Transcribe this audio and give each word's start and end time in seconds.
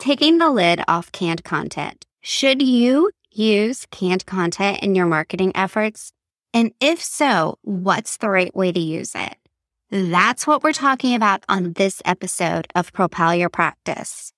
taking 0.00 0.38
the 0.38 0.50
lid 0.50 0.80
off 0.88 1.12
canned 1.12 1.44
content. 1.44 2.06
Should 2.22 2.62
you 2.62 3.10
use 3.30 3.86
canned 3.90 4.24
content 4.24 4.80
in 4.80 4.94
your 4.94 5.06
marketing 5.06 5.52
efforts? 5.54 6.12
And 6.54 6.72
if 6.80 7.02
so, 7.02 7.58
what's 7.62 8.16
the 8.16 8.30
right 8.30 8.54
way 8.56 8.72
to 8.72 8.80
use 8.80 9.14
it? 9.14 9.36
That's 9.90 10.46
what 10.46 10.62
we're 10.62 10.72
talking 10.72 11.14
about 11.14 11.44
on 11.48 11.74
this 11.74 12.00
episode 12.04 12.66
of 12.74 12.92
Propel 12.92 13.34
Your 13.34 13.50
Practice. 13.50 14.32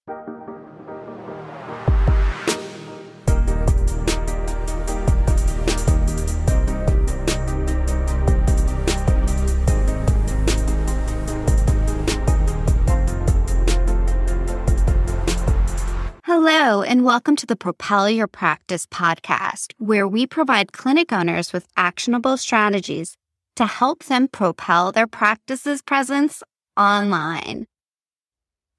Hello, 16.45 16.83
and 16.83 17.05
welcome 17.05 17.37
to 17.37 17.47
the 17.47 17.55
Propel 17.55 18.11
Your 18.11 18.27
Practice 18.27 18.85
podcast, 18.85 19.75
where 19.79 20.09
we 20.09 20.27
provide 20.27 20.73
clinic 20.73 21.13
owners 21.13 21.53
with 21.53 21.69
actionable 21.77 22.37
strategies 22.37 23.17
to 23.55 23.65
help 23.65 24.03
them 24.03 24.27
propel 24.27 24.91
their 24.91 25.07
practice's 25.07 25.83
presence 25.83 26.43
online. 26.77 27.69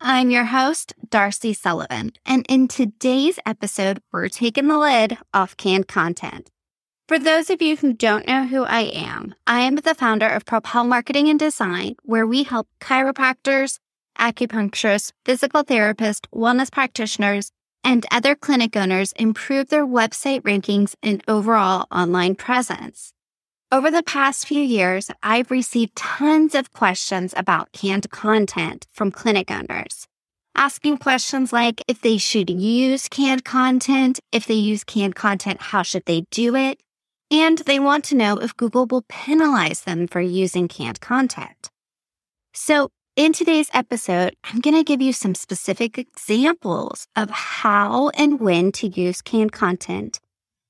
I'm 0.02 0.30
your 0.30 0.44
host, 0.44 0.94
Darcy 1.10 1.54
Sullivan, 1.54 2.12
and 2.26 2.46
in 2.50 2.68
today's 2.68 3.40
episode, 3.46 4.02
we're 4.12 4.28
taking 4.28 4.68
the 4.68 4.78
lid 4.78 5.18
off 5.34 5.56
canned 5.56 5.88
content. 5.88 6.50
For 7.08 7.18
those 7.18 7.50
of 7.50 7.62
you 7.62 7.78
who 7.78 7.94
don't 7.94 8.28
know 8.28 8.46
who 8.46 8.66
I 8.66 8.82
am, 8.82 9.36
I 9.48 9.62
am 9.62 9.78
the 9.78 9.96
founder 9.96 10.28
of 10.28 10.44
Propel 10.44 10.84
Marketing 10.84 11.30
and 11.30 11.40
Design, 11.40 11.96
where 12.04 12.28
we 12.28 12.44
help 12.44 12.68
chiropractors, 12.82 13.80
acupuncturists, 14.18 15.12
physical 15.26 15.64
therapists, 15.64 16.28
wellness 16.34 16.72
practitioners, 16.72 17.52
and 17.84 18.06
other 18.12 18.36
clinic 18.36 18.76
owners 18.76 19.12
improve 19.14 19.70
their 19.70 19.86
website 19.86 20.42
rankings 20.42 20.96
and 21.04 21.24
overall 21.28 21.88
online 21.92 22.36
presence. 22.36 23.14
Over 23.72 23.90
the 23.90 24.04
past 24.04 24.48
few 24.48 24.62
years, 24.62 25.10
I've 25.24 25.50
received 25.50 25.96
tons 25.96 26.54
of 26.54 26.72
questions 26.74 27.34
about 27.36 27.72
canned 27.72 28.10
content 28.12 28.86
from 28.92 29.12
clinic 29.12 29.50
owners, 29.50 30.08
asking 30.56 31.00
questions 31.00 31.52
like 31.52 31.84
if 31.88 32.00
they 32.00 32.18
should 32.18 32.50
use 32.50 33.10
canned 33.10 33.44
content, 33.44 34.20
if 34.32 34.46
they 34.46 34.54
use 34.54 34.84
canned 34.84 35.16
content, 35.16 35.60
how 35.60 35.82
should 35.82 36.06
they 36.06 36.26
do 36.30 36.56
it? 36.56 36.82
And 37.32 37.58
they 37.60 37.80
want 37.80 38.04
to 38.06 38.16
know 38.16 38.38
if 38.38 38.56
Google 38.56 38.86
will 38.86 39.06
penalize 39.10 39.82
them 39.82 40.08
for 40.08 40.22
using 40.22 40.68
canned 40.68 41.02
content. 41.02 41.72
So 42.54 42.92
in 43.16 43.32
today's 43.32 43.70
episode, 43.74 44.36
I'm 44.44 44.60
going 44.60 44.76
to 44.76 44.84
give 44.84 45.02
you 45.02 45.14
some 45.14 45.36
specific 45.36 45.98
examples 45.98 47.08
of 47.16 47.30
how 47.30 48.10
and 48.10 48.40
when 48.40 48.72
to 48.74 48.88
use 48.88 49.22
canned 49.22 49.52
content 49.52 50.20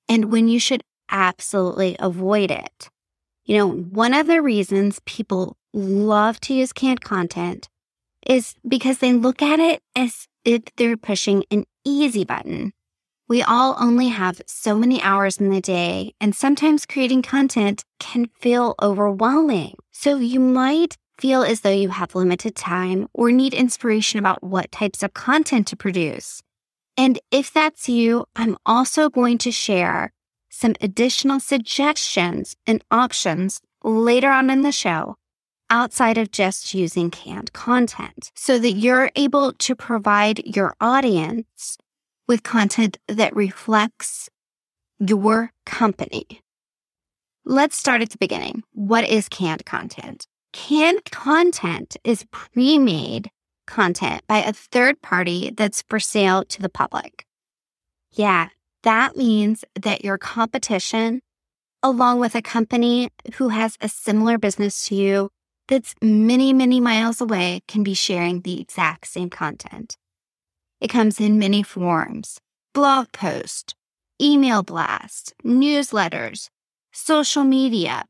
and 0.09 0.31
when 0.31 0.49
you 0.49 0.59
should 0.59 0.83
absolutely 1.09 1.95
avoid 1.99 2.51
it. 2.51 2.89
You 3.45 3.57
know, 3.57 3.69
one 3.69 4.13
of 4.13 4.27
the 4.27 4.41
reasons 4.41 4.99
people 5.05 5.55
love 5.73 6.39
to 6.41 6.53
use 6.53 6.73
canned 6.73 7.01
content 7.01 7.69
is 8.27 8.55
because 8.67 8.97
they 8.97 9.13
look 9.13 9.41
at 9.41 9.59
it 9.59 9.81
as 9.95 10.27
if 10.43 10.63
they're 10.75 10.97
pushing 10.97 11.43
an 11.49 11.65
easy 11.85 12.25
button. 12.25 12.73
We 13.29 13.41
all 13.41 13.77
only 13.79 14.09
have 14.09 14.41
so 14.45 14.77
many 14.77 15.01
hours 15.01 15.37
in 15.37 15.49
the 15.49 15.61
day, 15.61 16.13
and 16.19 16.35
sometimes 16.35 16.85
creating 16.85 17.21
content 17.21 17.85
can 17.99 18.29
feel 18.39 18.75
overwhelming. 18.81 19.75
So 19.91 20.17
you 20.17 20.41
might 20.41 20.97
feel 21.17 21.43
as 21.43 21.61
though 21.61 21.69
you 21.69 21.89
have 21.89 22.15
limited 22.15 22.55
time 22.55 23.07
or 23.13 23.31
need 23.31 23.53
inspiration 23.53 24.19
about 24.19 24.43
what 24.43 24.71
types 24.71 25.03
of 25.03 25.13
content 25.13 25.67
to 25.67 25.75
produce. 25.75 26.41
And 26.97 27.19
if 27.31 27.51
that's 27.51 27.89
you, 27.89 28.25
I'm 28.35 28.57
also 28.65 29.09
going 29.09 29.37
to 29.39 29.51
share 29.51 30.11
some 30.49 30.75
additional 30.81 31.39
suggestions 31.39 32.55
and 32.67 32.83
options 32.91 33.61
later 33.83 34.29
on 34.29 34.49
in 34.49 34.61
the 34.61 34.71
show 34.71 35.15
outside 35.69 36.17
of 36.17 36.31
just 36.31 36.73
using 36.73 37.09
canned 37.09 37.51
content 37.53 38.31
so 38.35 38.59
that 38.59 38.73
you're 38.73 39.09
able 39.15 39.53
to 39.53 39.75
provide 39.75 40.45
your 40.45 40.75
audience 40.79 41.77
with 42.27 42.43
content 42.43 42.97
that 43.07 43.35
reflects 43.35 44.29
your 44.99 45.51
company. 45.65 46.41
Let's 47.45 47.75
start 47.75 48.01
at 48.01 48.11
the 48.11 48.17
beginning. 48.17 48.63
What 48.73 49.09
is 49.09 49.27
canned 49.27 49.65
content? 49.65 50.27
Canned 50.53 51.03
content 51.05 51.97
is 52.03 52.25
pre 52.31 52.77
made 52.77 53.29
content 53.65 54.21
by 54.27 54.37
a 54.37 54.53
third 54.53 55.01
party 55.01 55.51
that's 55.57 55.83
for 55.89 55.99
sale 55.99 56.45
to 56.45 56.61
the 56.61 56.69
public. 56.69 57.25
Yeah, 58.11 58.49
that 58.83 59.17
means 59.17 59.65
that 59.81 60.05
your 60.05 60.19
competition, 60.19 61.21
along 61.81 62.19
with 62.19 62.35
a 62.35 62.41
company 62.41 63.09
who 63.35 63.49
has 63.49 63.77
a 63.81 63.89
similar 63.89 64.37
business 64.37 64.85
to 64.87 64.95
you 64.95 65.29
that's 65.67 65.95
many, 66.01 66.53
many 66.53 66.79
miles 66.79 67.19
away, 67.19 67.61
can 67.67 67.81
be 67.81 67.95
sharing 67.95 68.41
the 68.41 68.61
exact 68.61 69.07
same 69.07 69.31
content. 69.31 69.97
It 70.79 70.89
comes 70.89 71.19
in 71.19 71.39
many 71.39 71.63
forms 71.63 72.39
blog 72.73 73.11
post, 73.11 73.75
email 74.21 74.61
blast, 74.61 75.33
newsletters, 75.43 76.49
social 76.91 77.43
media, 77.43 78.05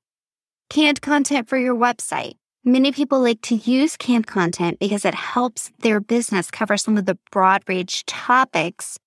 canned 0.74 1.04
content 1.04 1.48
for 1.48 1.56
your 1.56 1.76
website. 1.76 2.34
Many 2.66 2.92
people 2.92 3.22
like 3.22 3.42
to 3.42 3.56
use 3.56 3.96
canned 3.96 4.26
content 4.26 4.80
because 4.80 5.06
it 5.06 5.14
helps 5.14 5.72
their 5.82 6.00
business 6.00 6.50
cover 6.50 6.78
some 6.78 6.98
of 6.98 7.06
the 7.06 7.20
broad 7.32 7.62
range 7.68 8.04
topics 8.08 8.98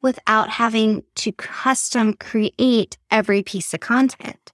without 0.00 0.48
having 0.48 1.02
to 1.16 1.30
custom 1.32 2.14
create 2.14 2.96
every 3.10 3.42
piece 3.42 3.74
of 3.74 3.80
content. 3.80 4.50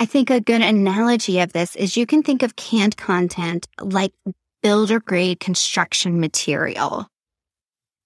I 0.00 0.04
think 0.04 0.30
a 0.30 0.40
good 0.40 0.62
analogy 0.62 1.38
of 1.38 1.52
this 1.52 1.76
is 1.76 1.96
you 1.96 2.06
can 2.06 2.24
think 2.24 2.42
of 2.42 2.56
canned 2.56 2.96
content 2.96 3.68
like 3.80 4.14
builder 4.64 4.98
grade 4.98 5.38
construction 5.38 6.18
material. 6.18 7.06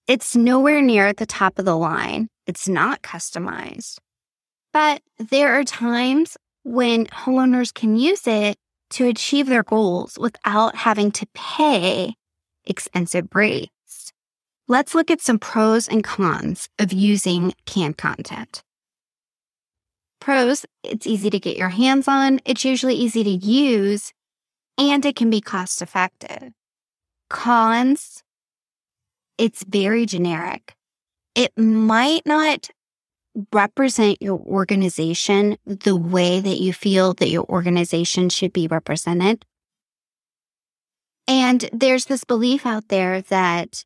It's 0.07 0.35
nowhere 0.35 0.83
near 0.83 1.07
at 1.07 1.17
the 1.17 1.25
top 1.25 1.57
of 1.57 1.65
the 1.65 1.75
line. 1.75 2.27
It's 2.45 2.67
not 2.67 3.01
customized. 3.01 3.97
But 4.73 5.01
there 5.17 5.59
are 5.59 5.63
times 5.63 6.37
when 6.67 7.05
homeowners 7.07 7.73
can 7.73 7.95
use 7.95 8.27
it 8.27 8.57
to 8.89 9.07
achieve 9.07 9.47
their 9.47 9.63
goals 9.63 10.17
without 10.19 10.75
having 10.75 11.11
to 11.11 11.25
pay 11.33 12.13
expensive 12.65 13.27
rates. 13.33 14.11
Let's 14.67 14.93
look 14.93 15.09
at 15.09 15.21
some 15.21 15.39
pros 15.39 15.87
and 15.87 16.03
cons 16.03 16.67
of 16.77 16.91
using 16.91 17.53
canned 17.65 17.97
content. 17.97 18.63
Pros, 20.19 20.65
it's 20.83 21.07
easy 21.07 21.29
to 21.29 21.39
get 21.39 21.55
your 21.55 21.69
hands 21.69 22.05
on, 22.05 22.41
it's 22.43 22.65
usually 22.65 22.95
easy 22.95 23.23
to 23.23 23.29
use, 23.29 24.11
and 24.77 25.05
it 25.05 25.15
can 25.15 25.29
be 25.29 25.39
cost 25.39 25.81
effective. 25.81 26.51
Cons, 27.29 28.23
it's 29.37 29.63
very 29.63 30.05
generic. 30.05 30.75
It 31.33 31.57
might 31.57 32.25
not 32.25 32.69
represent 33.51 34.21
your 34.21 34.39
organization 34.39 35.57
the 35.65 35.95
way 35.95 36.39
that 36.39 36.59
you 36.59 36.73
feel 36.73 37.13
that 37.15 37.29
your 37.29 37.45
organization 37.45 38.29
should 38.29 38.53
be 38.53 38.67
represented. 38.67 39.45
And 41.27 41.69
there's 41.73 42.05
this 42.05 42.23
belief 42.23 42.65
out 42.65 42.87
there 42.87 43.21
that 43.23 43.83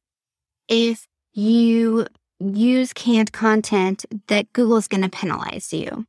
if 0.67 1.07
you 1.33 2.07
use 2.39 2.93
canned 2.93 3.31
content, 3.31 4.05
that 4.27 4.51
Google 4.53 4.77
is 4.77 4.87
going 4.87 5.03
to 5.03 5.09
penalize 5.09 5.73
you. 5.73 6.05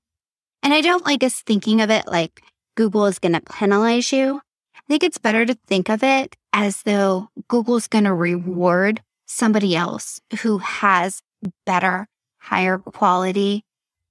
And 0.62 0.72
I 0.72 0.80
don't 0.80 1.04
like 1.04 1.24
us 1.24 1.40
thinking 1.40 1.80
of 1.80 1.90
it 1.90 2.06
like 2.06 2.42
Google 2.76 3.06
is 3.06 3.18
going 3.18 3.32
to 3.32 3.40
penalize 3.40 4.12
you. 4.12 4.40
I 4.76 4.80
think 4.88 5.02
it's 5.02 5.18
better 5.18 5.44
to 5.44 5.58
think 5.66 5.88
of 5.88 6.02
it 6.02 6.36
as 6.52 6.82
though 6.82 7.28
Google's 7.48 7.88
going 7.88 8.04
to 8.04 8.14
reward 8.14 9.02
somebody 9.26 9.74
else 9.74 10.20
who 10.42 10.58
has 10.58 11.22
better 11.66 12.06
higher 12.42 12.78
quality, 12.78 13.64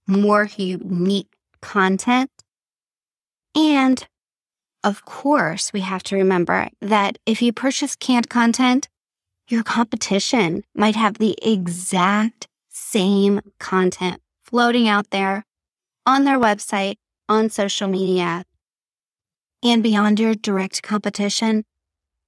more 0.07 0.49
unique 0.57 1.33
content. 1.61 2.29
And 3.55 4.05
of 4.83 5.05
course, 5.05 5.73
we 5.73 5.81
have 5.81 6.03
to 6.03 6.15
remember 6.15 6.69
that 6.81 7.17
if 7.25 7.41
you 7.41 7.53
purchase 7.53 7.95
canned 7.95 8.29
content, 8.29 8.89
your 9.47 9.63
competition 9.63 10.63
might 10.73 10.95
have 10.95 11.17
the 11.17 11.37
exact 11.41 12.47
same 12.69 13.41
content 13.59 14.21
floating 14.43 14.87
out 14.87 15.09
there 15.11 15.45
on 16.05 16.23
their 16.23 16.39
website, 16.39 16.95
on 17.29 17.49
social 17.49 17.87
media. 17.87 18.43
And 19.63 19.83
beyond 19.83 20.19
your 20.19 20.33
direct 20.33 20.81
competition, 20.81 21.63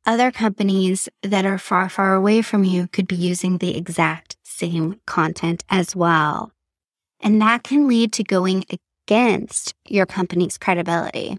other 0.05 0.31
companies 0.31 1.09
that 1.23 1.45
are 1.45 1.57
far, 1.57 1.89
far 1.89 2.13
away 2.13 2.41
from 2.41 2.63
you 2.63 2.87
could 2.87 3.07
be 3.07 3.15
using 3.15 3.57
the 3.57 3.75
exact 3.75 4.32
same 4.53 4.99
content 5.05 5.63
as 5.69 5.95
well. 5.95 6.51
And 7.19 7.41
that 7.41 7.63
can 7.63 7.87
lead 7.87 8.13
to 8.13 8.23
going 8.23 8.65
against 9.07 9.73
your 9.87 10.05
company's 10.05 10.57
credibility. 10.57 11.37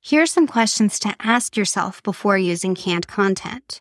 Here 0.00 0.22
are 0.22 0.26
some 0.26 0.46
questions 0.46 0.98
to 1.00 1.14
ask 1.20 1.56
yourself 1.56 2.02
before 2.02 2.36
using 2.36 2.74
canned 2.74 3.06
content. 3.06 3.80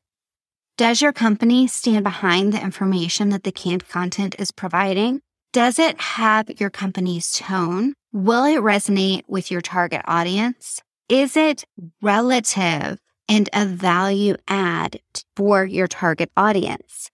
Does 0.78 1.02
your 1.02 1.14
company 1.14 1.68
stand 1.68 2.04
behind 2.04 2.54
the 2.54 2.62
information 2.62 3.30
that 3.30 3.44
the 3.44 3.52
canned 3.52 3.88
content 3.90 4.36
is 4.40 4.52
providing? 4.52 5.22
Does 5.52 5.78
it 5.78 6.00
have 6.00 6.50
your 6.60 6.70
company's 6.70 7.32
tone? 7.32 7.94
Will 8.12 8.46
it 8.46 8.62
resonate 8.62 9.24
with 9.28 9.52
your 9.52 9.62
target 9.62 10.02
audience? 10.06 10.82
Is 11.10 11.38
it 11.38 11.66
relative 12.02 12.98
and 13.28 13.50
a 13.54 13.66
value 13.66 14.36
add 14.48 15.00
for 15.36 15.66
your 15.66 15.88
target 15.88 16.32
audience? 16.36 17.12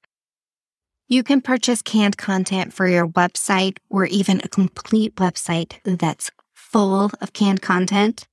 You 1.12 1.24
can 1.24 1.42
purchase 1.42 1.82
canned 1.82 2.18
content 2.18 2.72
for 2.72 2.88
your 2.88 3.08
website 3.08 3.80
or 3.90 4.06
even 4.06 4.42
a 4.44 4.48
complete 4.48 5.16
website 5.16 5.80
that's 5.84 6.30
full 6.54 7.10
of 7.20 7.34
canned 7.34 7.64
content. 7.64 8.28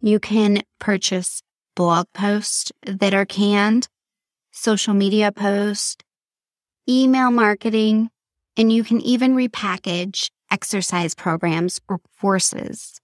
You 0.00 0.18
can 0.18 0.62
purchase 0.80 1.44
blog 1.76 2.08
posts 2.12 2.72
that 2.84 3.14
are 3.14 3.24
canned, 3.24 3.86
social 4.50 4.94
media 4.94 5.30
posts, 5.30 5.98
email 6.88 7.30
marketing, 7.30 8.10
and 8.56 8.72
you 8.72 8.82
can 8.82 9.00
even 9.02 9.36
repackage 9.36 10.28
exercise 10.50 11.14
programs 11.14 11.80
or 11.88 12.00
courses. 12.20 13.00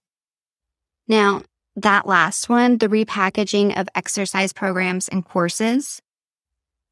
Now, 1.07 1.43
that 1.77 2.05
last 2.05 2.49
one, 2.49 2.79
the 2.79 2.89
repackaging 2.89 3.79
of 3.79 3.87
exercise 3.95 4.51
programs 4.51 5.07
and 5.07 5.23
courses, 5.23 6.01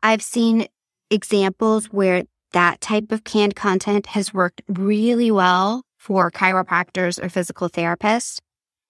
I've 0.01 0.21
seen 0.21 0.67
examples 1.09 1.87
where 1.87 2.23
that 2.53 2.81
type 2.81 3.11
of 3.11 3.23
canned 3.23 3.55
content 3.55 4.07
has 4.07 4.33
worked 4.33 4.61
really 4.67 5.31
well 5.31 5.83
for 5.97 6.31
chiropractors 6.31 7.21
or 7.21 7.29
physical 7.29 7.69
therapists. 7.69 8.39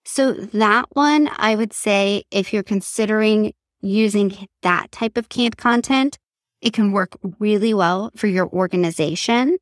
So 0.06 0.34
that 0.34 0.86
one, 0.92 1.30
I 1.38 1.56
would 1.56 1.74
say 1.74 2.24
if 2.30 2.54
you're 2.54 2.64
considering 2.64 3.54
using 3.82 4.48
that 4.62 4.92
type 4.92 5.18
of 5.18 5.30
canned 5.30 5.58
content, 5.58 6.18
it 6.62 6.74
can 6.74 6.92
work 6.92 7.18
really 7.40 7.74
well 7.74 8.12
for 8.16 8.28
your 8.28 8.48
organization. 8.50 9.58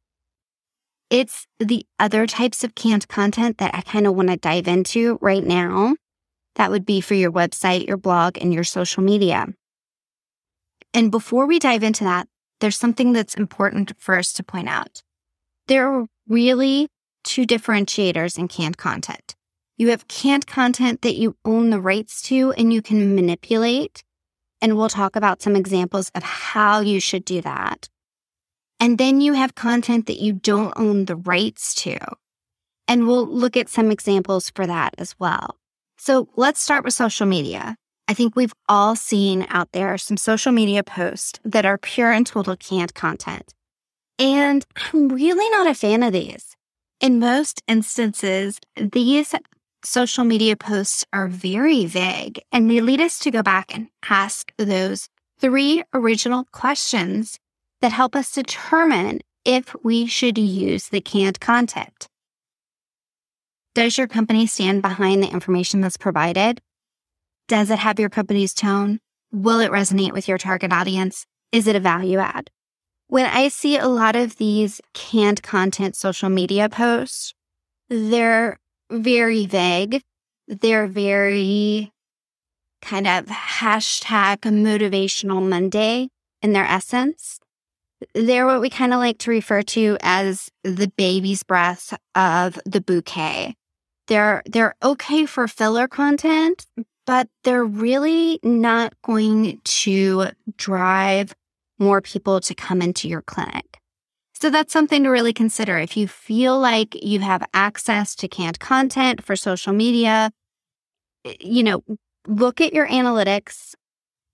It's 1.10 1.46
the 1.60 1.86
other 2.00 2.26
types 2.28 2.64
of 2.64 2.76
canned 2.76 3.08
content 3.08 3.58
that 3.60 3.74
I 3.76 3.82
kind 3.82 4.08
of 4.08 4.16
want 4.16 4.30
to 4.30 4.38
dive 4.38 4.68
into 4.68 5.18
right 5.22 5.44
now. 5.44 5.96
That 6.56 6.72
would 6.72 6.86
be 6.86 7.02
for 7.02 7.14
your 7.14 7.32
website, 7.32 7.88
your 7.88 7.98
blog, 7.98 8.38
and 8.40 8.54
your 8.54 8.64
social 8.64 9.04
media. 9.04 9.48
And 10.94 11.12
before 11.12 11.46
we 11.46 11.60
dive 11.60 11.84
into 11.84 12.04
that, 12.04 12.28
there's 12.64 12.80
something 12.80 13.12
that's 13.12 13.36
important 13.36 13.92
for 14.00 14.18
us 14.18 14.32
to 14.32 14.42
point 14.42 14.70
out. 14.70 15.04
There 15.68 15.86
are 15.86 16.06
really 16.30 16.88
two 17.26 17.46
differentiators 17.46 18.40
in 18.40 18.48
canned 18.48 18.78
content. 18.78 19.36
You 19.76 19.90
have 19.90 20.08
canned 20.08 20.48
content 20.48 21.02
that 21.02 21.18
you 21.18 21.36
own 21.44 21.72
the 21.72 21.82
rights 21.82 22.22
to 22.30 22.54
and 22.54 22.72
you 22.72 22.82
can 22.82 23.16
manipulate. 23.16 24.06
And 24.62 24.78
we'll 24.78 24.88
talk 24.88 25.18
about 25.18 25.42
some 25.42 25.58
examples 25.58 26.10
of 26.16 26.24
how 26.24 26.80
you 26.80 27.02
should 27.02 27.26
do 27.26 27.42
that. 27.42 27.90
And 28.80 28.98
then 28.98 29.20
you 29.20 29.34
have 29.34 29.56
content 29.56 30.06
that 30.06 30.22
you 30.22 30.32
don't 30.32 30.74
own 30.78 31.04
the 31.04 31.18
rights 31.18 31.76
to. 31.84 31.98
And 32.88 33.08
we'll 33.08 33.28
look 33.28 33.58
at 33.58 33.68
some 33.68 33.92
examples 33.92 34.50
for 34.50 34.66
that 34.66 34.96
as 34.98 35.20
well. 35.20 35.58
So 35.98 36.30
let's 36.38 36.64
start 36.64 36.86
with 36.86 36.94
social 36.94 37.28
media. 37.28 37.76
I 38.08 38.14
think 38.14 38.36
we've 38.36 38.54
all 38.68 38.96
seen 38.96 39.46
out 39.50 39.72
there 39.72 39.98
some 39.98 40.18
social 40.18 40.52
media 40.52 40.84
posts 40.84 41.40
that 41.46 41.66
are 41.66 41.78
pure 41.78 42.12
and 42.12 42.28
total 42.28 42.56
canned 42.58 42.94
content. 42.94 43.54
And 44.20 44.66
I'm 44.76 45.10
really 45.10 45.50
not 45.50 45.68
a 45.68 45.74
fan 45.74 46.04
of 46.04 46.14
these. 46.14 46.56
In 47.00 47.20
most 47.20 47.62
instances, 47.68 48.60
these 48.76 49.34
social 49.84 50.24
media 50.24 50.56
posts 50.56 51.06
are 51.12 51.28
very 51.28 51.86
vague 51.86 52.40
and 52.52 52.70
they 52.70 52.82
lead 52.82 53.02
us 53.02 53.20
to 53.20 53.32
go 53.32 53.42
back 53.42 53.76
and 53.76 53.88
ask 54.10 54.52
those 54.58 55.10
three 55.40 55.84
original 55.94 56.46
questions 56.52 57.40
that 57.82 57.92
help 57.92 58.16
us 58.16 58.32
determine 58.32 59.20
if 59.44 59.76
we 59.84 60.06
should 60.06 60.38
use 60.38 60.88
the 60.88 61.02
canned 61.02 61.40
content. 61.40 62.08
Does 63.76 63.98
your 63.98 64.08
company 64.08 64.46
stand 64.46 64.82
behind 64.82 65.24
the 65.24 65.32
information 65.32 65.82
that's 65.82 65.98
provided? 65.98 66.62
Does 67.48 67.70
it 67.70 67.80
have 67.80 68.00
your 68.00 68.10
company's 68.10 68.54
tone? 68.54 69.00
Will 69.32 69.60
it 69.60 69.72
resonate 69.72 70.14
with 70.14 70.28
your 70.28 70.38
target 70.38 70.72
audience? 70.72 71.26
Is 71.52 71.68
it 71.68 71.76
a 71.76 71.80
value 71.80 72.20
add? 72.20 72.50
When 73.08 73.26
I 73.26 73.50
see 73.50 73.78
a 73.78 73.88
lot 73.88 74.16
of 74.16 74.38
these 74.38 74.80
canned 74.94 75.44
content 75.44 75.96
social 75.96 76.30
media 76.30 76.70
posts, 76.70 77.34
they're 77.90 78.58
very 78.90 79.46
vague. 79.46 80.02
They're 80.48 80.88
very 80.88 81.92
kind 82.82 83.08
of 83.08 83.26
hashtag 83.26 84.38
motivational 84.40 85.48
Monday 85.48 86.10
in 86.42 86.54
their 86.54 86.66
essence. 86.66 87.40
They're 88.14 88.46
what 88.46 88.62
we 88.62 88.70
kind 88.70 88.94
of 88.94 89.00
like 89.00 89.18
to 89.20 89.32
refer 89.32 89.62
to 89.62 89.98
as 90.02 90.50
the 90.64 90.92
baby's 90.98 91.44
breath 91.44 91.98
of 92.16 92.60
the 92.66 92.82
bouquet. 92.82 93.56
They're, 94.08 94.44
they're 94.46 94.76
okay 94.84 95.26
for 95.26 95.48
filler 95.48 95.88
content, 95.88 96.66
but 97.06 97.28
they're 97.44 97.66
really 97.66 98.40
not 98.44 98.94
going 99.04 99.60
to 99.64 100.28
drive 100.58 101.34
more 101.80 102.02
people 102.02 102.40
to 102.42 102.56
come 102.56 102.82
into 102.82 103.08
your 103.08 103.22
clinic. 103.22 103.80
So 104.34 104.50
that's 104.50 104.74
something 104.74 105.04
to 105.04 105.10
really 105.10 105.34
consider. 105.34 105.78
If 105.78 105.96
you 105.96 106.08
feel 106.08 106.60
like 106.60 107.02
you 107.02 107.20
have 107.20 107.48
access 107.54 108.16
to 108.16 108.28
canned 108.28 108.60
content 108.60 109.24
for 109.24 109.36
social 109.36 109.74
media, 109.74 110.32
eh, 111.26 111.36
you 111.40 111.64
know, 111.64 111.84
look 112.28 112.60
at 112.60 112.74
your 112.74 112.88
analytics, 112.88 113.74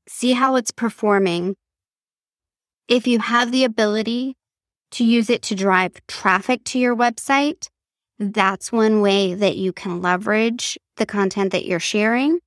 see 0.08 0.34
how 0.34 0.56
it's 0.56 0.72
performing, 0.72 1.56
if 2.88 3.06
you 3.06 3.20
have 3.20 3.52
the 3.52 3.64
ability 3.64 4.36
to 4.92 5.04
use 5.04 5.30
it 5.30 5.44
to 5.44 5.56
drive 5.56 5.94
traffic 6.08 6.64
to 6.66 6.80
your 6.80 6.96
website, 6.96 7.68
that's 8.18 8.72
one 8.72 9.02
way 9.02 9.36
that 9.36 9.58
you 9.58 9.72
can 9.72 10.02
leverage 10.02 10.78
the 10.98 11.06
content 11.06 11.52
that 11.52 11.66
you're 11.66 11.80
sharing. 11.80 12.40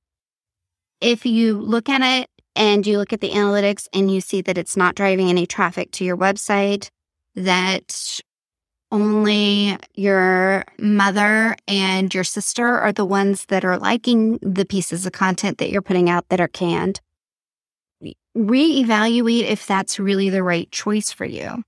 If 1.03 1.25
you 1.25 1.59
look 1.59 1.89
at 1.89 2.01
it 2.01 2.29
and 2.55 2.87
you 2.87 2.97
look 2.97 3.11
at 3.11 3.19
the 3.19 3.31
analytics 3.31 3.89
and 3.91 4.09
you 4.09 4.21
see 4.21 4.39
that 4.39 4.57
it's 4.57 4.77
not 4.77 4.95
driving 4.95 5.27
any 5.27 5.45
traffic 5.45 5.91
to 5.91 6.05
your 6.05 6.15
website, 6.15 6.87
that 7.35 8.21
only 8.89 9.75
your 9.95 10.63
mother 10.79 11.57
and 11.67 12.13
your 12.13 12.23
sister 12.23 12.65
are 12.65 12.93
the 12.93 13.03
ones 13.03 13.47
that 13.47 13.65
are 13.65 13.77
liking 13.77 14.39
the 14.41 14.63
pieces 14.63 15.05
of 15.05 15.11
content 15.11 15.57
that 15.57 15.69
you're 15.69 15.81
putting 15.81 16.09
out 16.09 16.29
that 16.29 16.39
are 16.39 16.47
canned, 16.47 17.01
reevaluate 18.37 19.43
if 19.43 19.67
that's 19.67 19.99
really 19.99 20.29
the 20.29 20.41
right 20.41 20.71
choice 20.71 21.11
for 21.11 21.25
you. 21.25 21.63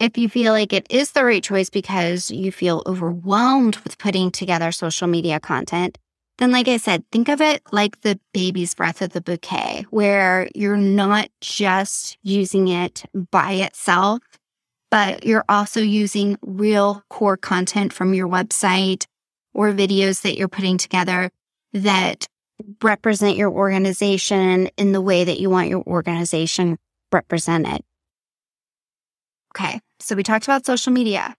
If 0.00 0.18
you 0.18 0.28
feel 0.28 0.52
like 0.52 0.72
it 0.72 0.88
is 0.90 1.12
the 1.12 1.24
right 1.24 1.44
choice 1.44 1.70
because 1.70 2.28
you 2.28 2.50
feel 2.50 2.82
overwhelmed 2.86 3.76
with 3.84 3.98
putting 3.98 4.32
together 4.32 4.72
social 4.72 5.06
media 5.06 5.38
content, 5.38 5.96
then, 6.42 6.50
like 6.50 6.66
I 6.66 6.78
said, 6.78 7.04
think 7.12 7.28
of 7.28 7.40
it 7.40 7.62
like 7.70 8.00
the 8.00 8.18
baby's 8.34 8.74
breath 8.74 9.00
of 9.00 9.10
the 9.10 9.20
bouquet, 9.20 9.86
where 9.90 10.48
you're 10.56 10.76
not 10.76 11.28
just 11.40 12.18
using 12.24 12.66
it 12.66 13.04
by 13.30 13.52
itself, 13.52 14.20
but 14.90 15.24
you're 15.24 15.44
also 15.48 15.80
using 15.80 16.36
real 16.42 17.04
core 17.08 17.36
content 17.36 17.92
from 17.92 18.12
your 18.12 18.26
website 18.26 19.06
or 19.54 19.70
videos 19.72 20.22
that 20.22 20.36
you're 20.36 20.48
putting 20.48 20.78
together 20.78 21.30
that 21.74 22.26
represent 22.82 23.36
your 23.36 23.50
organization 23.50 24.68
in 24.76 24.90
the 24.90 25.00
way 25.00 25.22
that 25.22 25.38
you 25.38 25.48
want 25.48 25.68
your 25.68 25.84
organization 25.86 26.76
represented. 27.12 27.82
Okay, 29.54 29.80
so 30.00 30.16
we 30.16 30.24
talked 30.24 30.44
about 30.44 30.66
social 30.66 30.92
media. 30.92 31.36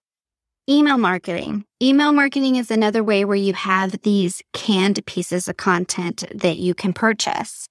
Email 0.69 0.97
marketing. 0.97 1.65
Email 1.81 2.13
marketing 2.13 2.55
is 2.55 2.71
another 2.71 3.03
way 3.03 3.25
where 3.25 3.35
you 3.35 3.53
have 3.53 4.01
these 4.03 4.41
canned 4.53 5.05
pieces 5.05 5.49
of 5.49 5.57
content 5.57 6.23
that 6.33 6.55
you 6.55 6.73
can 6.73 6.93
purchase. 6.93 7.67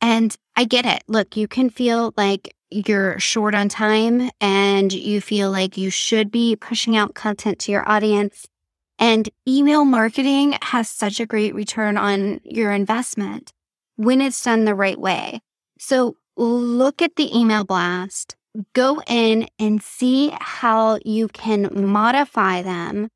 And 0.00 0.34
I 0.56 0.64
get 0.64 0.86
it. 0.86 1.02
Look, 1.08 1.36
you 1.36 1.46
can 1.46 1.68
feel 1.68 2.14
like 2.16 2.54
you're 2.70 3.18
short 3.18 3.54
on 3.54 3.68
time 3.68 4.30
and 4.40 4.90
you 4.94 5.20
feel 5.20 5.50
like 5.50 5.76
you 5.76 5.90
should 5.90 6.30
be 6.30 6.56
pushing 6.56 6.96
out 6.96 7.14
content 7.14 7.58
to 7.60 7.72
your 7.72 7.86
audience. 7.86 8.46
And 8.98 9.28
email 9.46 9.84
marketing 9.84 10.56
has 10.62 10.88
such 10.88 11.20
a 11.20 11.26
great 11.26 11.54
return 11.54 11.98
on 11.98 12.40
your 12.44 12.72
investment 12.72 13.52
when 13.96 14.22
it's 14.22 14.42
done 14.42 14.64
the 14.64 14.74
right 14.74 14.98
way. 14.98 15.42
So 15.78 16.16
look 16.38 17.02
at 17.02 17.16
the 17.16 17.36
email 17.36 17.64
blast, 17.64 18.36
go 18.74 19.00
in 19.06 19.48
and 19.58 19.82
see 19.82 20.32
how 20.40 20.98
you 21.04 21.28
can 21.28 21.70
modify 21.72 22.62
them. 22.62 23.08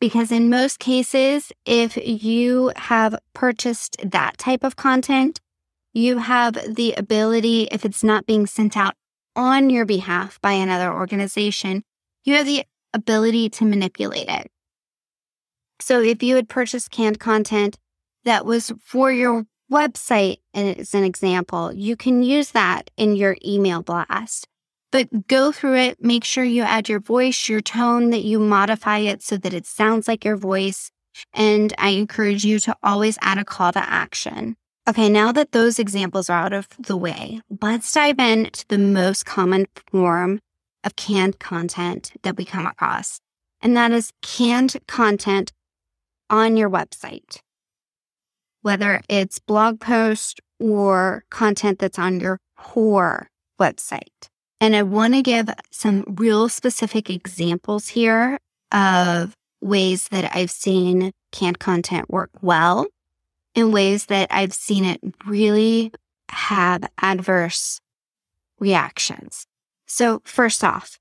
Because 0.00 0.30
in 0.30 0.50
most 0.50 0.78
cases, 0.78 1.52
if 1.64 1.96
you 1.96 2.72
have 2.76 3.18
purchased 3.34 3.96
that 4.04 4.36
type 4.36 4.62
of 4.62 4.76
content, 4.76 5.40
you 5.92 6.18
have 6.18 6.58
the 6.74 6.92
ability, 6.94 7.68
if 7.70 7.84
it's 7.84 8.04
not 8.04 8.26
being 8.26 8.46
sent 8.46 8.76
out 8.76 8.94
on 9.34 9.70
your 9.70 9.86
behalf 9.86 10.38
by 10.42 10.52
another 10.52 10.92
organization, 10.92 11.82
you 12.24 12.34
have 12.34 12.46
the 12.46 12.64
ability 12.92 13.48
to 13.48 13.64
manipulate 13.64 14.28
it. 14.28 14.50
So 15.80 16.02
if 16.02 16.22
you 16.22 16.36
had 16.36 16.48
purchased 16.48 16.90
canned 16.90 17.20
content 17.20 17.78
that 18.24 18.44
was 18.44 18.72
for 18.82 19.10
your 19.12 19.46
website 19.70 20.38
as 20.54 20.94
an 20.94 21.04
example, 21.04 21.72
you 21.72 21.96
can 21.96 22.22
use 22.22 22.50
that 22.52 22.90
in 22.96 23.16
your 23.16 23.36
email 23.44 23.82
blast. 23.82 24.46
But 24.92 25.26
go 25.26 25.52
through 25.52 25.76
it, 25.76 26.02
make 26.02 26.24
sure 26.24 26.44
you 26.44 26.62
add 26.62 26.88
your 26.88 27.00
voice, 27.00 27.48
your 27.48 27.60
tone, 27.60 28.10
that 28.10 28.22
you 28.22 28.38
modify 28.38 28.98
it 28.98 29.22
so 29.22 29.36
that 29.36 29.52
it 29.52 29.66
sounds 29.66 30.08
like 30.08 30.24
your 30.24 30.36
voice. 30.36 30.90
And 31.32 31.74
I 31.78 31.90
encourage 31.90 32.44
you 32.44 32.58
to 32.60 32.76
always 32.82 33.18
add 33.20 33.38
a 33.38 33.44
call 33.44 33.72
to 33.72 33.78
action. 33.78 34.56
Okay, 34.88 35.08
now 35.08 35.32
that 35.32 35.50
those 35.50 35.78
examples 35.78 36.30
are 36.30 36.38
out 36.38 36.52
of 36.52 36.68
the 36.78 36.96
way, 36.96 37.40
let's 37.60 37.92
dive 37.92 38.20
into 38.20 38.64
the 38.68 38.78
most 38.78 39.26
common 39.26 39.66
form 39.90 40.40
of 40.84 40.94
canned 40.94 41.40
content 41.40 42.12
that 42.22 42.36
we 42.36 42.44
come 42.44 42.66
across. 42.66 43.18
And 43.60 43.76
that 43.76 43.90
is 43.90 44.12
canned 44.22 44.76
content 44.86 45.52
on 46.30 46.56
your 46.56 46.70
website 46.70 47.40
whether 48.66 49.00
it's 49.08 49.38
blog 49.38 49.78
post 49.78 50.40
or 50.58 51.22
content 51.30 51.78
that's 51.78 52.00
on 52.00 52.18
your 52.18 52.40
core 52.58 53.28
website. 53.60 54.28
And 54.60 54.74
I 54.74 54.82
want 54.82 55.14
to 55.14 55.22
give 55.22 55.48
some 55.70 56.02
real 56.08 56.48
specific 56.48 57.08
examples 57.08 57.86
here 57.86 58.40
of 58.72 59.34
ways 59.60 60.08
that 60.08 60.34
I've 60.34 60.50
seen 60.50 61.12
canned 61.30 61.60
content 61.60 62.10
work 62.10 62.30
well 62.42 62.88
in 63.54 63.70
ways 63.70 64.06
that 64.06 64.26
I've 64.32 64.52
seen 64.52 64.84
it 64.84 64.98
really 65.24 65.92
have 66.28 66.82
adverse 67.00 67.80
reactions. 68.58 69.46
So 69.86 70.22
first 70.24 70.64
off, 70.64 70.98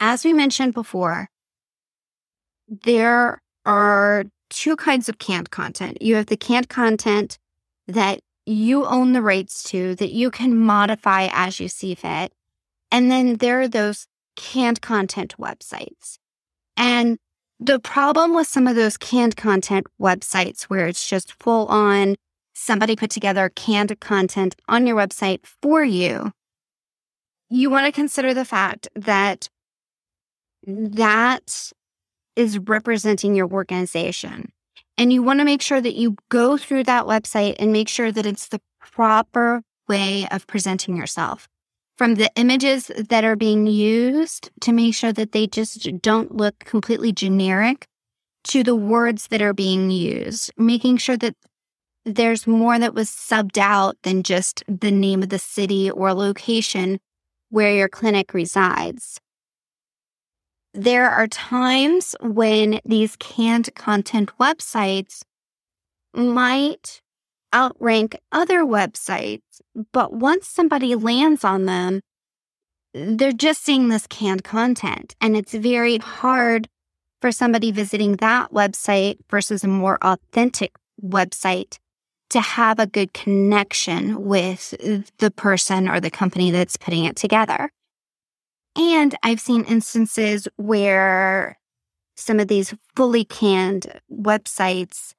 as 0.00 0.22
we 0.22 0.34
mentioned 0.34 0.74
before, 0.74 1.30
there 2.68 3.40
are 3.64 4.26
two 4.50 4.76
kinds 4.76 5.08
of 5.08 5.18
canned 5.18 5.50
content. 5.50 6.02
You 6.02 6.16
have 6.16 6.26
the 6.26 6.36
canned 6.36 6.68
content 6.68 7.38
that 7.88 8.20
you 8.46 8.84
own 8.84 9.12
the 9.12 9.22
rights 9.22 9.62
to, 9.64 9.94
that 9.96 10.10
you 10.10 10.30
can 10.30 10.58
modify 10.58 11.28
as 11.32 11.60
you 11.60 11.68
see 11.68 11.94
fit. 11.94 12.32
And 12.90 13.10
then 13.10 13.36
there 13.36 13.60
are 13.60 13.68
those 13.68 14.06
canned 14.36 14.80
content 14.80 15.34
websites. 15.38 16.18
And 16.76 17.18
the 17.58 17.78
problem 17.78 18.34
with 18.34 18.48
some 18.48 18.66
of 18.66 18.74
those 18.74 18.96
canned 18.96 19.36
content 19.36 19.86
websites 20.00 20.64
where 20.64 20.86
it's 20.86 21.08
just 21.08 21.34
full 21.42 21.66
on 21.66 22.16
somebody 22.54 22.96
put 22.96 23.10
together 23.10 23.50
canned 23.54 23.98
content 24.00 24.54
on 24.68 24.86
your 24.86 24.96
website 24.96 25.40
for 25.62 25.84
you, 25.84 26.32
you 27.48 27.70
want 27.70 27.86
to 27.86 27.92
consider 27.92 28.32
the 28.32 28.44
fact 28.44 28.88
that 28.94 29.48
that 30.66 31.72
is 32.40 32.58
representing 32.58 33.34
your 33.34 33.48
organization. 33.48 34.50
And 34.98 35.12
you 35.12 35.22
want 35.22 35.40
to 35.40 35.44
make 35.44 35.62
sure 35.62 35.80
that 35.80 35.94
you 35.94 36.16
go 36.28 36.56
through 36.56 36.84
that 36.84 37.04
website 37.04 37.56
and 37.58 37.72
make 37.72 37.88
sure 37.88 38.10
that 38.10 38.26
it's 38.26 38.48
the 38.48 38.60
proper 38.80 39.62
way 39.88 40.26
of 40.30 40.46
presenting 40.46 40.96
yourself. 40.96 41.48
From 41.96 42.14
the 42.14 42.30
images 42.36 42.90
that 42.96 43.24
are 43.24 43.36
being 43.36 43.66
used 43.66 44.50
to 44.62 44.72
make 44.72 44.94
sure 44.94 45.12
that 45.12 45.32
they 45.32 45.46
just 45.46 46.00
don't 46.00 46.34
look 46.34 46.58
completely 46.60 47.12
generic 47.12 47.86
to 48.44 48.62
the 48.62 48.74
words 48.74 49.28
that 49.28 49.42
are 49.42 49.52
being 49.52 49.90
used, 49.90 50.50
making 50.56 50.96
sure 50.96 51.18
that 51.18 51.36
there's 52.06 52.46
more 52.46 52.78
that 52.78 52.94
was 52.94 53.10
subbed 53.10 53.58
out 53.58 53.98
than 54.02 54.22
just 54.22 54.64
the 54.66 54.90
name 54.90 55.22
of 55.22 55.28
the 55.28 55.38
city 55.38 55.90
or 55.90 56.14
location 56.14 56.98
where 57.50 57.74
your 57.74 57.88
clinic 57.88 58.32
resides 58.32 59.20
there 60.74 61.10
are 61.10 61.26
times 61.26 62.14
when 62.20 62.80
these 62.84 63.16
canned 63.16 63.74
content 63.74 64.30
websites 64.38 65.22
might 66.14 67.00
outrank 67.54 68.16
other 68.30 68.64
websites, 68.64 69.40
but 69.92 70.12
once 70.12 70.46
somebody 70.46 70.94
lands 70.94 71.44
on 71.44 71.66
them, 71.66 72.00
they're 72.94 73.32
just 73.32 73.64
seeing 73.64 73.88
this 73.88 74.06
canned 74.06 74.44
content. 74.44 75.14
And 75.20 75.36
it's 75.36 75.54
very 75.54 75.98
hard 75.98 76.68
for 77.20 77.32
somebody 77.32 77.70
visiting 77.70 78.16
that 78.16 78.52
website 78.52 79.18
versus 79.28 79.62
a 79.62 79.68
more 79.68 79.98
authentic 80.02 80.72
website 81.02 81.78
to 82.30 82.40
have 82.40 82.78
a 82.78 82.86
good 82.86 83.12
connection 83.12 84.24
with 84.24 84.74
the 85.18 85.30
person 85.30 85.88
or 85.88 86.00
the 86.00 86.10
company 86.10 86.50
that's 86.50 86.76
putting 86.76 87.04
it 87.04 87.16
together. 87.16 87.70
And 88.76 89.14
I've 89.22 89.40
seen 89.40 89.64
instances 89.64 90.48
where 90.56 91.58
some 92.16 92.38
of 92.38 92.48
these 92.48 92.74
fully 92.94 93.24
canned 93.24 94.00
websites 94.12 95.14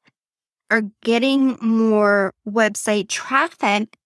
are 0.70 0.84
getting 1.03 1.58
more 1.62 2.34
website 2.48 3.10
traffic, 3.10 3.98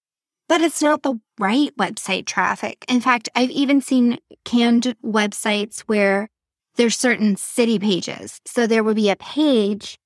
but 0.48 0.62
it's 0.62 0.82
not 0.82 1.04
the 1.04 1.20
right 1.40 1.76
website 1.78 2.26
traffic. 2.26 2.86
In 2.88 3.02
fact, 3.02 3.30
I've 3.36 3.52
even 3.52 3.82
seen 3.82 4.18
canned 4.46 4.96
websites 5.04 5.82
where 5.82 6.30
there's 6.76 6.98
certain 6.98 7.36
city 7.36 7.80
pages. 7.80 8.42
So 8.46 8.66
there 8.66 8.84
would 8.84 8.96
be 8.96 9.10
a 9.10 9.16
page 9.16 10.00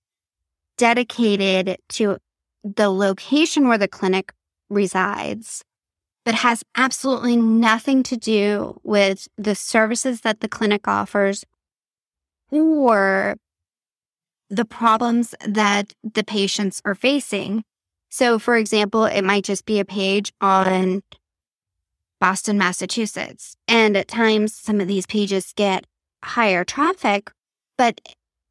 dedicated 0.78 1.78
to 1.90 2.18
the 2.64 2.90
location 2.90 3.68
where 3.68 3.78
the 3.78 3.88
clinic 3.88 4.34
resides 4.70 5.64
but 6.30 6.36
has 6.36 6.64
absolutely 6.76 7.36
nothing 7.36 8.04
to 8.04 8.16
do 8.16 8.80
with 8.84 9.28
the 9.36 9.56
services 9.56 10.22
that 10.22 10.42
the 10.42 10.48
clinic 10.48 10.88
offers 10.88 11.44
or 12.52 13.36
the 14.48 14.64
problems 14.64 15.34
that 15.44 15.92
the 16.04 16.24
patients 16.24 16.84
are 16.86 16.94
facing. 16.94 17.64
So, 18.10 18.38
for 18.38 18.58
example, 18.58 19.06
it 19.06 19.24
might 19.24 19.44
just 19.44 19.66
be 19.66 19.80
a 19.80 19.86
page 19.86 20.32
on 20.40 21.02
Boston, 22.22 22.60
Massachusetts. 22.60 23.56
And 23.68 23.98
at 23.98 24.08
times, 24.08 24.54
some 24.54 24.80
of 24.80 24.88
these 24.88 25.08
pages 25.08 25.52
get 25.56 25.88
higher 26.24 26.64
traffic, 26.64 27.32
but 27.76 28.00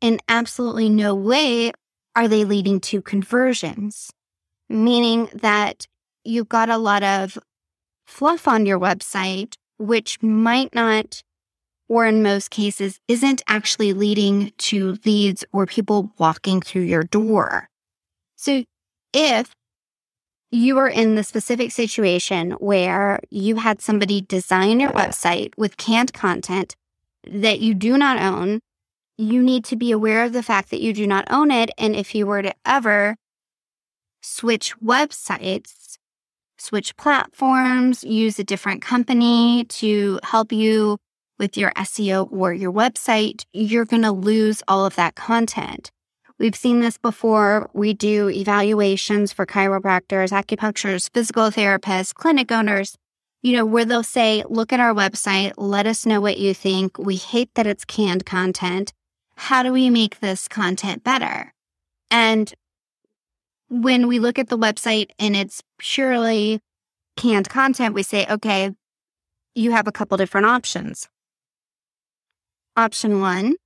in 0.00 0.18
absolutely 0.28 0.88
no 0.88 1.14
way 1.14 1.70
are 2.16 2.26
they 2.26 2.44
leading 2.44 2.80
to 2.80 3.00
conversions, 3.00 4.11
meaning 4.68 5.28
that 5.32 5.87
you've 6.25 6.49
got 6.49 6.68
a 6.68 6.76
lot 6.76 7.04
of 7.04 7.38
fluff 8.09 8.49
on 8.49 8.67
your 8.67 8.81
website, 8.81 9.55
which 9.79 10.21
might 10.23 10.75
not, 10.75 11.23
or 11.88 12.07
in 12.07 12.23
most 12.23 12.50
cases, 12.50 12.99
isn't 13.07 13.43
actually 13.47 13.93
leading 13.93 14.53
to 14.59 14.99
leads 15.05 15.45
or 15.53 15.67
people 15.67 16.12
walking 16.19 16.61
through 16.61 16.83
your 16.83 17.05
door. 17.05 17.69
So 18.35 18.65
if 19.12 19.53
you 20.50 20.79
are 20.79 20.88
in 20.88 21.15
the 21.15 21.23
specific 21.23 21.71
situation 21.71 22.53
where 22.53 23.21
you 23.31 23.57
had 23.57 23.83
somebody 23.83 24.23
design 24.23 24.81
your 24.81 24.93
website 24.93 25.53
with 25.59 25.77
canned 25.77 26.15
content 26.15 26.75
that 27.31 27.61
you 27.61 27.75
do 27.75 27.99
not 27.99 28.19
own, 28.19 28.61
you 29.19 29.43
need 29.43 29.65
to 29.67 29.77
be 29.77 29.93
aware 29.93 30.25
of 30.25 30.33
the 30.33 30.43
fact 30.43 30.71
that 30.71 30.81
you 30.81 30.95
do 30.95 31.07
not 31.07 31.27
own 31.31 31.50
it. 31.50 31.71
And 31.77 31.95
if 31.95 32.15
you 32.15 32.27
were 32.27 32.41
to 32.41 32.55
ever 32.65 33.17
switch 34.23 34.75
websites, 34.81 35.77
switch 36.59 36.97
platforms, 36.97 38.05
use 38.05 38.38
a 38.38 38.45
different 38.45 38.83
company 38.83 39.65
to 39.65 40.19
help 40.23 40.53
you 40.53 40.99
with 41.38 41.57
your 41.57 41.71
SEO 41.73 42.31
or 42.33 42.53
your 42.53 42.73
website, 42.73 43.45
you're 43.53 43.85
going 43.85 44.03
to 44.03 44.12
lose 44.12 44.62
all 44.69 44.85
of 44.85 44.97
that 44.97 45.15
content. 45.15 45.91
We've 46.38 46.57
seen 46.57 46.81
this 46.81 46.99
before. 46.99 47.69
We 47.73 47.95
do 47.95 48.29
evaluations 48.29 49.33
for 49.33 49.47
chiropractors, 49.47 50.31
acupuncturists, 50.31 51.11
physical 51.12 51.50
therapists, 51.50 52.15
clinic 52.15 52.53
owners, 52.53 52.97
you 53.43 53.57
know, 53.57 53.67
where 53.67 53.85
they'll 53.85 54.03
say, 54.03 54.45
look 54.49 54.73
at 54.73 54.81
our 54.81 54.95
website, 54.95 55.53
let 55.57 55.87
us 55.87 56.07
know 56.07 56.21
what 56.21 56.38
you 56.38 56.55
think. 56.55 56.99
We 56.99 57.17
hate 57.17 57.50
that 57.55 57.67
it's 57.67 57.85
canned 57.85 58.25
content. 58.25 58.93
How 59.37 59.62
do 59.62 59.73
we 59.73 59.91
make 59.91 60.21
this 60.21 60.49
content 60.49 61.03
better? 61.03 61.55
And 62.11 62.53
when 63.69 64.09
we 64.09 64.19
look 64.19 64.39
at 64.39 64.49
the 64.49 64.59
website 64.59 65.11
and 65.19 65.37
it's 65.37 65.63
purely 65.79 66.61
canned 67.17 67.49
content, 67.49 67.95
we 67.95 68.03
say, 68.03 68.27
okay, 68.29 68.73
you 69.55 69.73
have 69.73 69.87
a 69.87 69.93
couple 69.93 70.17
different 70.17 70.47
options. 70.47 71.09
Option 72.77 73.21
one, 73.21 73.57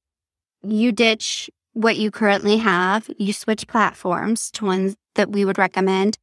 you 0.62 0.92
ditch 0.92 1.50
what 1.74 1.96
you 1.96 2.10
currently 2.10 2.58
have, 2.58 3.08
you 3.18 3.32
switch 3.32 3.66
platforms 3.66 4.50
to 4.52 4.64
ones 4.64 4.96
that 5.14 5.30
we 5.30 5.44
would 5.44 5.58
recommend, 5.58 6.18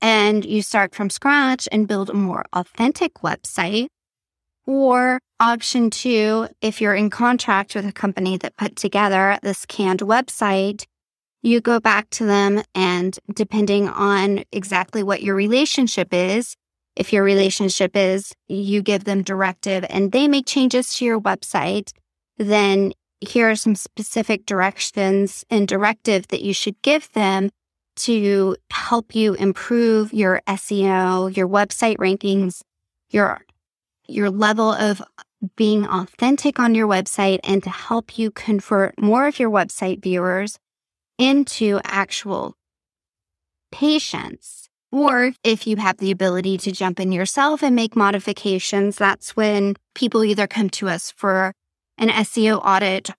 and 0.00 0.44
you 0.44 0.62
start 0.62 0.94
from 0.94 1.10
scratch 1.10 1.68
and 1.72 1.88
build 1.88 2.10
a 2.10 2.14
more 2.14 2.44
authentic 2.52 3.14
website. 3.14 3.88
Or 4.66 5.20
option 5.38 5.90
two, 5.90 6.48
if 6.60 6.80
you're 6.80 6.94
in 6.94 7.08
contract 7.08 7.74
with 7.74 7.86
a 7.86 7.92
company 7.92 8.36
that 8.38 8.56
put 8.56 8.76
together 8.76 9.38
this 9.42 9.64
canned 9.64 10.00
website, 10.00 10.84
you 11.46 11.60
go 11.60 11.78
back 11.78 12.10
to 12.10 12.26
them 12.26 12.62
and 12.74 13.18
depending 13.32 13.88
on 13.88 14.42
exactly 14.50 15.02
what 15.02 15.22
your 15.22 15.36
relationship 15.36 16.12
is, 16.12 16.56
if 16.96 17.12
your 17.12 17.22
relationship 17.22 17.94
is 17.94 18.32
you 18.48 18.82
give 18.82 19.04
them 19.04 19.22
directive 19.22 19.84
and 19.88 20.12
they 20.12 20.26
make 20.26 20.46
changes 20.46 20.94
to 20.96 21.04
your 21.04 21.20
website, 21.20 21.92
then 22.36 22.92
here 23.20 23.48
are 23.50 23.56
some 23.56 23.76
specific 23.76 24.44
directions 24.44 25.44
and 25.48 25.68
directive 25.68 26.26
that 26.28 26.42
you 26.42 26.52
should 26.52 26.80
give 26.82 27.12
them 27.12 27.50
to 27.96 28.56
help 28.70 29.14
you 29.14 29.34
improve 29.34 30.12
your 30.12 30.42
SEO, 30.48 31.34
your 31.34 31.48
website 31.48 31.96
rankings, 31.96 32.60
your 33.10 33.40
your 34.08 34.30
level 34.30 34.70
of 34.72 35.02
being 35.56 35.86
authentic 35.86 36.58
on 36.58 36.74
your 36.74 36.86
website 36.86 37.40
and 37.44 37.62
to 37.62 37.70
help 37.70 38.18
you 38.18 38.30
convert 38.30 39.00
more 39.00 39.26
of 39.26 39.38
your 39.38 39.50
website 39.50 40.02
viewers 40.02 40.58
into 41.18 41.80
actual 41.84 42.54
patients. 43.72 44.68
Or 44.92 45.32
if 45.42 45.66
you 45.66 45.76
have 45.76 45.98
the 45.98 46.10
ability 46.10 46.58
to 46.58 46.72
jump 46.72 47.00
in 47.00 47.12
yourself 47.12 47.62
and 47.62 47.74
make 47.74 47.96
modifications, 47.96 48.96
that's 48.96 49.36
when 49.36 49.74
people 49.94 50.24
either 50.24 50.46
come 50.46 50.70
to 50.70 50.88
us 50.88 51.10
for 51.10 51.52
an 51.98 52.08
SEO 52.08 52.60
audit 52.64 53.10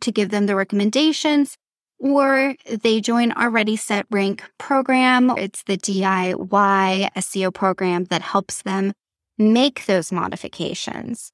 to 0.00 0.12
give 0.12 0.30
them 0.30 0.46
the 0.46 0.56
recommendations 0.56 1.56
or 2.02 2.56
they 2.68 3.00
join 3.00 3.30
our 3.32 3.48
Ready 3.48 3.76
Set 3.76 4.06
Rank 4.10 4.42
program. 4.58 5.30
It's 5.30 5.62
the 5.62 5.78
DIY 5.78 7.08
SEO 7.16 7.54
program 7.54 8.04
that 8.06 8.22
helps 8.22 8.62
them 8.62 8.92
make 9.38 9.86
those 9.86 10.10
modifications. 10.10 11.30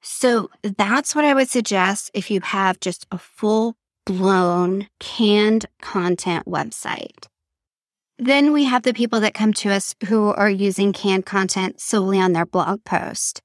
So 0.00 0.50
that's 0.62 1.14
what 1.14 1.26
I 1.26 1.34
would 1.34 1.50
suggest 1.50 2.10
if 2.14 2.30
you 2.30 2.40
have 2.40 2.80
just 2.80 3.06
a 3.10 3.18
full 3.18 3.74
blown 4.08 4.88
canned 4.98 5.66
content 5.82 6.46
website. 6.46 7.26
Then 8.18 8.54
we 8.54 8.64
have 8.64 8.82
the 8.82 8.94
people 8.94 9.20
that 9.20 9.34
come 9.34 9.52
to 9.54 9.70
us 9.70 9.94
who 10.06 10.28
are 10.28 10.48
using 10.48 10.94
canned 10.94 11.26
content 11.26 11.78
solely 11.78 12.18
on 12.18 12.32
their 12.32 12.46
blog 12.46 12.82
post. 12.84 13.42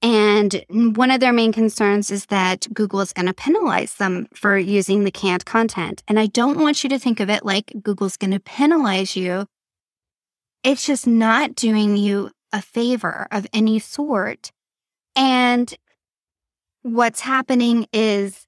And 0.00 0.64
one 0.68 1.10
of 1.10 1.18
their 1.18 1.32
main 1.32 1.52
concerns 1.52 2.12
is 2.12 2.26
that 2.26 2.68
Google 2.72 3.00
is 3.00 3.12
going 3.12 3.26
to 3.26 3.34
penalize 3.34 3.94
them 3.94 4.28
for 4.32 4.56
using 4.56 5.02
the 5.02 5.10
canned 5.10 5.44
content. 5.44 6.04
And 6.06 6.20
I 6.20 6.26
don't 6.26 6.60
want 6.60 6.84
you 6.84 6.90
to 6.90 6.98
think 7.00 7.18
of 7.18 7.28
it 7.28 7.44
like 7.44 7.72
Google's 7.82 8.16
going 8.16 8.30
to 8.30 8.38
penalize 8.38 9.16
you. 9.16 9.46
It's 10.62 10.86
just 10.86 11.08
not 11.08 11.56
doing 11.56 11.96
you 11.96 12.30
a 12.52 12.62
favor 12.62 13.26
of 13.32 13.48
any 13.52 13.80
sort. 13.80 14.52
And 15.16 15.74
what's 16.82 17.20
happening 17.20 17.88
is 17.92 18.46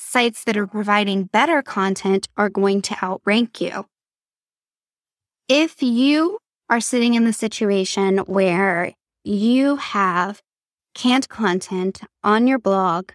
sites 0.00 0.44
that 0.44 0.56
are 0.56 0.66
providing 0.66 1.24
better 1.24 1.62
content 1.62 2.28
are 2.36 2.48
going 2.48 2.82
to 2.82 2.96
outrank 3.04 3.60
you. 3.60 3.86
If 5.48 5.82
you 5.82 6.38
are 6.68 6.80
sitting 6.80 7.14
in 7.14 7.24
the 7.24 7.32
situation 7.32 8.18
where 8.18 8.92
you 9.24 9.76
have 9.76 10.42
canned 10.94 11.28
content 11.28 12.00
on 12.22 12.46
your 12.46 12.58
blog, 12.58 13.10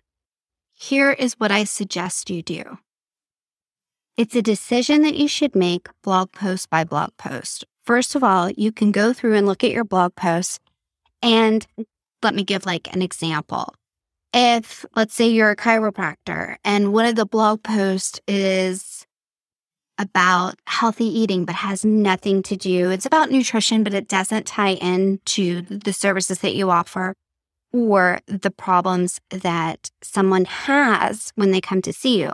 here 0.74 1.12
is 1.12 1.34
what 1.34 1.52
I 1.52 1.64
suggest 1.64 2.30
you 2.30 2.42
do. 2.42 2.80
It's 4.16 4.36
a 4.36 4.42
decision 4.42 5.02
that 5.02 5.16
you 5.16 5.28
should 5.28 5.56
make 5.56 5.90
blog 6.04 6.32
post 6.32 6.70
by 6.70 6.84
blog 6.84 7.12
post. 7.18 7.66
First 7.84 8.16
of 8.16 8.24
all, 8.24 8.50
you 8.52 8.72
can 8.72 8.92
go 8.92 9.12
through 9.12 9.36
and 9.36 9.46
look 9.46 9.64
at 9.64 9.72
your 9.72 9.84
blog 9.84 10.16
posts 10.16 10.60
and 11.22 11.66
let 12.22 12.36
me 12.36 12.44
give 12.44 12.66
like 12.66 12.94
an 12.94 13.02
example. 13.02 13.74
If, 14.34 14.86
let's 14.96 15.14
say, 15.14 15.28
you're 15.30 15.52
a 15.52 15.56
chiropractor 15.56 16.56
and 16.64 16.92
one 16.92 17.06
of 17.06 17.16
the 17.16 17.26
blog 17.26 17.62
posts 17.64 18.20
is 18.28 19.06
about 20.00 20.56
healthy 20.66 21.06
eating, 21.06 21.46
but 21.46 21.56
has 21.56 21.86
nothing 21.86 22.42
to 22.44 22.56
do. 22.56 22.90
It's 22.90 23.06
about 23.06 23.30
nutrition, 23.30 23.84
but 23.84 23.94
it 23.94 24.08
doesn't 24.08 24.48
tie 24.48 24.74
in 24.74 25.20
to 25.26 25.62
the 25.62 25.94
services 25.94 26.40
that 26.40 26.56
you 26.56 26.72
offer 26.72 27.14
or 27.72 28.20
the 28.26 28.52
problems 28.52 29.22
that 29.30 29.92
someone 30.02 30.46
has 30.46 31.32
when 31.36 31.52
they 31.52 31.62
come 31.62 31.82
to 31.84 31.94
see 31.94 32.22
you. 32.22 32.32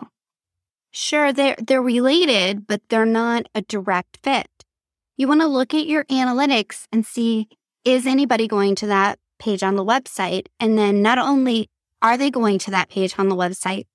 Sure, 0.91 1.32
they're, 1.32 1.56
they're 1.60 1.82
related, 1.82 2.65
but 2.65 2.82
they're 2.89 3.06
not 3.06 3.48
a 3.53 3.62
direct 3.62 4.20
fit. 4.24 4.48
You 5.18 5.27
want 5.27 5.41
to 5.41 5.48
look 5.48 5.74
at 5.74 5.86
your 5.86 6.06
analytics 6.06 6.88
and 6.91 7.06
see 7.06 7.50
is 7.86 8.06
anybody 8.06 8.48
going 8.48 8.75
to 8.75 8.88
that 8.88 9.20
page 9.38 9.63
on 9.63 9.75
the 9.75 9.86
website? 9.86 10.48
And 10.60 10.77
then 10.77 11.01
not 11.01 11.18
only 11.18 11.70
are 12.01 12.18
they 12.18 12.31
going 12.31 12.59
to 12.59 12.72
that 12.72 12.90
page 12.90 13.16
on 13.18 13.29
the 13.29 13.35
website, 13.35 13.85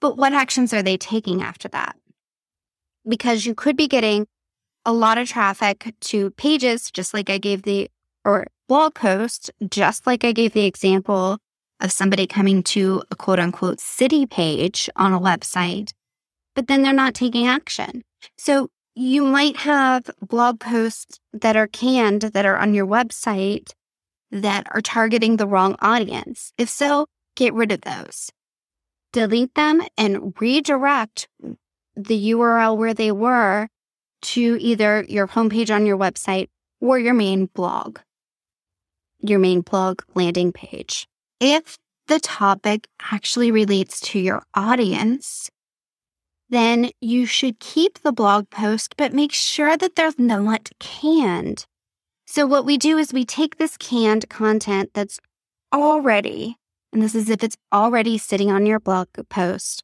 but 0.00 0.16
what 0.16 0.32
actions 0.32 0.72
are 0.72 0.82
they 0.82 0.96
taking 0.96 1.42
after 1.42 1.68
that? 1.68 1.96
because 3.08 3.46
you 3.46 3.54
could 3.54 3.76
be 3.76 3.88
getting 3.88 4.26
a 4.84 4.92
lot 4.92 5.18
of 5.18 5.28
traffic 5.28 5.94
to 6.00 6.30
pages, 6.32 6.90
just 6.90 7.14
like 7.14 7.30
I 7.30 7.38
gave 7.38 7.62
the, 7.62 7.90
or 8.24 8.46
blog 8.68 8.94
posts, 8.94 9.50
just 9.68 10.06
like 10.06 10.24
I 10.24 10.32
gave 10.32 10.52
the 10.52 10.66
example 10.66 11.38
of 11.80 11.92
somebody 11.92 12.26
coming 12.26 12.62
to 12.62 13.02
a 13.10 13.16
quote 13.16 13.38
unquote 13.38 13.80
city 13.80 14.26
page 14.26 14.90
on 14.96 15.12
a 15.12 15.20
website, 15.20 15.92
but 16.54 16.66
then 16.66 16.82
they're 16.82 16.92
not 16.92 17.14
taking 17.14 17.46
action. 17.46 18.02
So 18.36 18.68
you 18.94 19.24
might 19.24 19.58
have 19.58 20.10
blog 20.20 20.60
posts 20.60 21.20
that 21.32 21.56
are 21.56 21.68
canned 21.68 22.22
that 22.22 22.46
are 22.46 22.56
on 22.56 22.74
your 22.74 22.86
website 22.86 23.72
that 24.30 24.66
are 24.72 24.80
targeting 24.80 25.36
the 25.36 25.46
wrong 25.46 25.76
audience. 25.80 26.52
If 26.58 26.68
so, 26.68 27.06
get 27.38 27.54
rid 27.54 27.70
of 27.72 27.80
those. 27.82 28.30
Delete 29.12 29.54
them 29.54 29.82
and 29.96 30.34
redirect 30.40 31.28
the 31.96 32.32
URL 32.32 32.76
where 32.76 32.92
they 32.92 33.12
were 33.12 33.68
to 34.20 34.58
either 34.60 35.04
your 35.08 35.28
homepage 35.28 35.74
on 35.74 35.86
your 35.86 35.96
website 35.96 36.48
or 36.80 36.98
your 36.98 37.14
main 37.14 37.46
blog, 37.46 38.00
your 39.20 39.38
main 39.38 39.60
blog 39.60 40.02
landing 40.14 40.52
page. 40.52 41.06
If 41.40 41.78
the 42.08 42.18
topic 42.18 42.88
actually 43.12 43.50
relates 43.50 44.00
to 44.00 44.18
your 44.18 44.42
audience, 44.54 45.50
then 46.50 46.90
you 47.00 47.24
should 47.24 47.60
keep 47.60 48.00
the 48.00 48.12
blog 48.12 48.50
post, 48.50 48.96
but 48.96 49.12
make 49.12 49.32
sure 49.32 49.76
that 49.76 49.94
they're 49.94 50.12
not 50.18 50.70
canned. 50.80 51.66
So, 52.26 52.46
what 52.46 52.64
we 52.64 52.78
do 52.78 52.98
is 52.98 53.12
we 53.12 53.24
take 53.24 53.56
this 53.56 53.76
canned 53.76 54.28
content 54.28 54.90
that's 54.92 55.20
already, 55.72 56.56
and 56.92 57.02
this 57.02 57.14
is 57.14 57.28
if 57.28 57.44
it's 57.44 57.56
already 57.72 58.18
sitting 58.18 58.50
on 58.50 58.66
your 58.66 58.80
blog 58.80 59.08
post, 59.28 59.82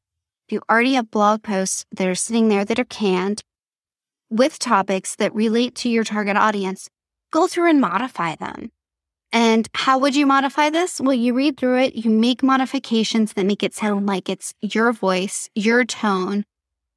if 0.49 0.53
you 0.53 0.61
already 0.71 0.95
have 0.95 1.11
blog 1.11 1.43
posts 1.43 1.85
that 1.93 2.09
are 2.09 2.15
sitting 2.15 2.49
there 2.49 2.65
that 2.65 2.79
are 2.79 2.85
canned 2.85 3.43
with 4.31 4.59
topics 4.59 5.15
that 5.17 5.35
relate 5.35 5.75
to 5.77 5.89
your 5.89 6.05
target 6.05 6.37
audience, 6.37 6.89
go 7.31 7.47
through 7.47 7.71
and 7.71 7.81
modify 7.81 8.35
them. 8.37 8.71
And 9.33 9.69
how 9.75 9.99
would 9.99 10.15
you 10.15 10.27
modify 10.27 10.71
this? 10.71 11.01
Well, 11.01 11.15
you 11.15 11.35
read 11.35 11.57
through 11.57 11.81
it, 11.81 11.95
you 11.97 12.11
make 12.11 12.43
modifications 12.43 13.33
that 13.33 13.47
make 13.47 13.63
it 13.63 13.75
sound 13.75 14.07
like 14.07 14.29
it's 14.29 14.55
your 14.61 14.93
voice, 14.93 15.51
your 15.55 15.85
tone. 15.85 16.45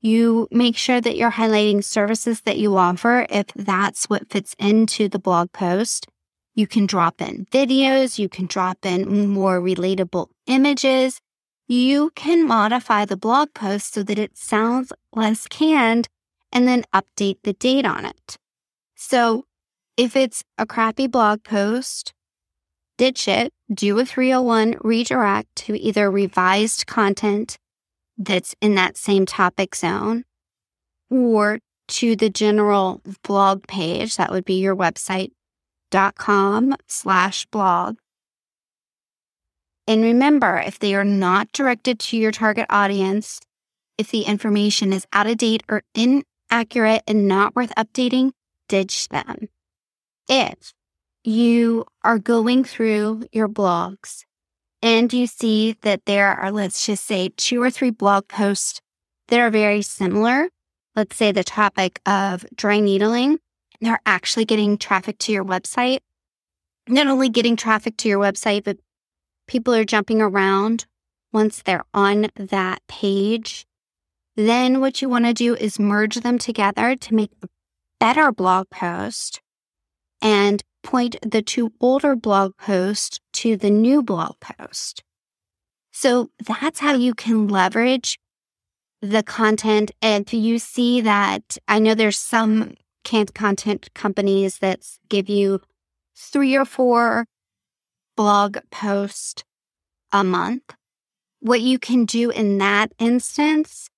You 0.02 0.48
make 0.52 0.78
sure 0.78 1.02
that 1.02 1.18
you're 1.18 1.32
highlighting 1.32 1.84
services 1.84 2.42
that 2.42 2.58
you 2.58 2.78
offer 2.78 3.26
if 3.30 3.48
that's 3.56 4.06
what 4.06 4.30
fits 4.30 4.56
into 4.60 5.10
the 5.10 5.20
blog 5.20 5.52
post. 5.52 6.08
You 6.58 6.68
can 6.68 6.86
drop 6.86 7.22
in 7.22 7.46
videos, 7.52 8.20
you 8.20 8.28
can 8.28 8.48
drop 8.48 8.86
in 8.86 9.30
more 9.30 9.62
relatable 9.62 10.28
images 10.48 11.22
you 11.68 12.12
can 12.16 12.48
modify 12.48 13.04
the 13.04 13.18
blog 13.18 13.54
post 13.54 13.94
so 13.94 14.04
that 14.04 14.18
it 14.18 14.38
sounds 14.38 14.94
less 15.14 15.48
canned 15.48 16.08
and 16.52 16.68
then 16.68 16.86
update 16.94 17.40
the 17.44 17.54
date 17.54 17.86
on 17.86 18.06
it. 18.06 18.38
So 18.96 19.44
if 19.98 20.16
it's 20.16 20.44
a 20.58 20.66
crappy 20.66 21.08
blog 21.08 21.44
post, 21.44 22.14
ditch 22.98 23.28
it, 23.28 23.52
do 23.72 24.00
a 24.00 24.06
301 24.06 24.78
redirect 24.82 25.54
to 25.58 25.78
either 25.78 26.10
revised 26.10 26.88
content 26.88 27.58
that's 28.18 28.56
in 28.62 28.76
that 28.76 28.96
same 28.96 29.26
topic 29.26 29.76
zone 29.76 30.24
or 31.10 31.60
to 31.90 32.16
the 32.16 32.30
general 32.30 33.02
blog 33.24 33.68
page. 33.68 34.16
That 34.16 34.32
would 34.32 34.46
be 34.46 34.62
your 34.62 34.76
website.com 35.92 36.76
slash 36.88 37.46
blog 37.48 37.98
and 39.88 40.04
remember, 40.04 40.58
if 40.58 40.80
they 40.80 40.96
are 40.96 41.06
not 41.06 41.54
directed 41.54 41.98
to 42.00 42.18
your 42.18 42.34
target 42.34 42.66
audience, 42.70 43.40
if 43.98 44.12
the 44.12 44.24
information 44.24 44.92
is 44.92 45.08
out 45.14 45.28
of 45.28 45.38
date 45.38 45.64
or 45.70 45.82
inaccurate 45.96 47.04
and 47.08 47.28
not 47.28 47.56
worth 47.56 47.74
updating, 47.76 48.32
ditch 48.68 49.08
them. 49.08 49.48
If 50.28 50.74
you 51.24 51.86
are 52.04 52.20
going 52.20 52.66
through 52.66 53.24
your 53.32 53.48
blogs 53.48 54.26
and 54.82 55.12
you 55.14 55.26
see 55.26 55.78
that 55.84 56.06
there 56.06 56.28
are, 56.28 56.52
let's 56.52 56.86
just 56.86 57.06
say, 57.06 57.30
two 57.38 57.62
or 57.62 57.72
three 57.72 57.92
blog 57.92 58.28
posts 58.28 58.82
that 59.30 59.40
are 59.40 59.50
very 59.50 59.82
similar, 59.82 60.50
let's 60.98 61.16
say 61.16 61.32
the 61.32 61.46
topic 61.46 62.02
of 62.06 62.46
dry 62.58 62.82
needling, 62.82 63.40
they're 63.82 64.02
actually 64.06 64.46
getting 64.46 64.78
traffic 64.78 65.18
to 65.20 65.32
your 65.32 65.46
website. 65.46 66.00
Not 66.88 67.08
only 67.08 67.30
getting 67.30 67.56
traffic 67.56 67.98
to 67.98 68.10
your 68.10 68.20
website, 68.20 68.64
but 68.64 68.78
people 69.48 69.74
are 69.74 69.86
jumping 69.86 70.22
around 70.22 70.86
once 71.34 71.62
they're 71.62 71.86
on 71.94 72.28
that 72.36 72.82
page, 72.88 73.66
then 74.36 74.80
what 74.80 75.02
you 75.02 75.10
want 75.10 75.26
to 75.26 75.34
do 75.34 75.56
is 75.56 75.80
merge 75.80 76.16
them 76.18 76.38
together 76.38 76.96
to 76.96 77.14
make 77.14 77.32
a 77.44 77.48
better 78.00 78.32
blog 78.32 78.70
post 78.70 79.42
and 80.22 80.64
point 80.84 81.18
the 81.22 81.42
two 81.42 81.74
older 81.82 82.16
blog 82.16 82.56
posts 82.58 83.20
to 83.34 83.58
the 83.58 83.70
new 83.70 84.02
blog 84.02 84.36
post. 84.40 85.04
So 85.92 86.30
that's 86.46 86.80
how 86.80 86.94
you 86.94 87.14
can 87.14 87.48
leverage 87.48 88.20
the 89.02 89.24
content. 89.24 89.92
If 90.02 90.34
you 90.34 90.60
see 90.60 91.02
that, 91.02 91.58
I 91.68 91.80
know 91.80 91.94
there's 91.94 92.20
some 92.20 92.76
canned 93.08 93.34
content 93.34 93.90
companies 93.94 94.58
that 94.58 94.86
give 95.08 95.30
you 95.30 95.62
three 96.14 96.58
or 96.58 96.66
four 96.66 97.26
blog 98.18 98.58
posts 98.70 99.46
a 100.12 100.26
month. 100.26 100.76
What 101.40 101.62
you 101.62 101.80
can 101.80 102.04
do 102.04 102.32
in 102.32 102.58
that 102.58 102.92
instance 103.00 103.90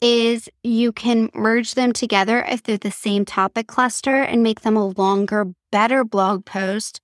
is 0.00 0.48
you 0.62 0.92
can 0.92 1.28
merge 1.34 1.74
them 1.74 1.92
together 1.92 2.42
if 2.48 2.62
they're 2.62 2.78
the 2.78 2.90
same 2.90 3.26
topic 3.26 3.66
cluster 3.66 4.22
and 4.22 4.42
make 4.42 4.62
them 4.62 4.78
a 4.78 4.88
longer, 4.88 5.52
better 5.70 6.02
blog 6.02 6.46
post. 6.46 7.02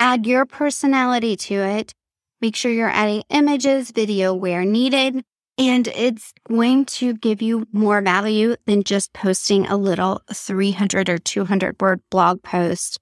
Add 0.00 0.26
your 0.26 0.46
personality 0.46 1.36
to 1.36 1.54
it. 1.56 1.92
Make 2.40 2.56
sure 2.56 2.72
you're 2.72 2.88
adding 2.88 3.24
images, 3.28 3.90
video 3.90 4.32
where 4.32 4.64
needed, 4.64 5.22
and 5.56 5.86
it's 5.88 6.32
going 6.48 6.84
to 6.84 7.14
give 7.14 7.40
you 7.40 7.66
more 7.72 8.00
value 8.00 8.56
than 8.66 8.82
just 8.82 9.12
posting 9.12 9.66
a 9.66 9.76
little 9.76 10.20
300 10.32 11.08
or 11.08 11.18
200 11.18 11.80
word 11.80 12.00
blog 12.10 12.42
post 12.42 12.98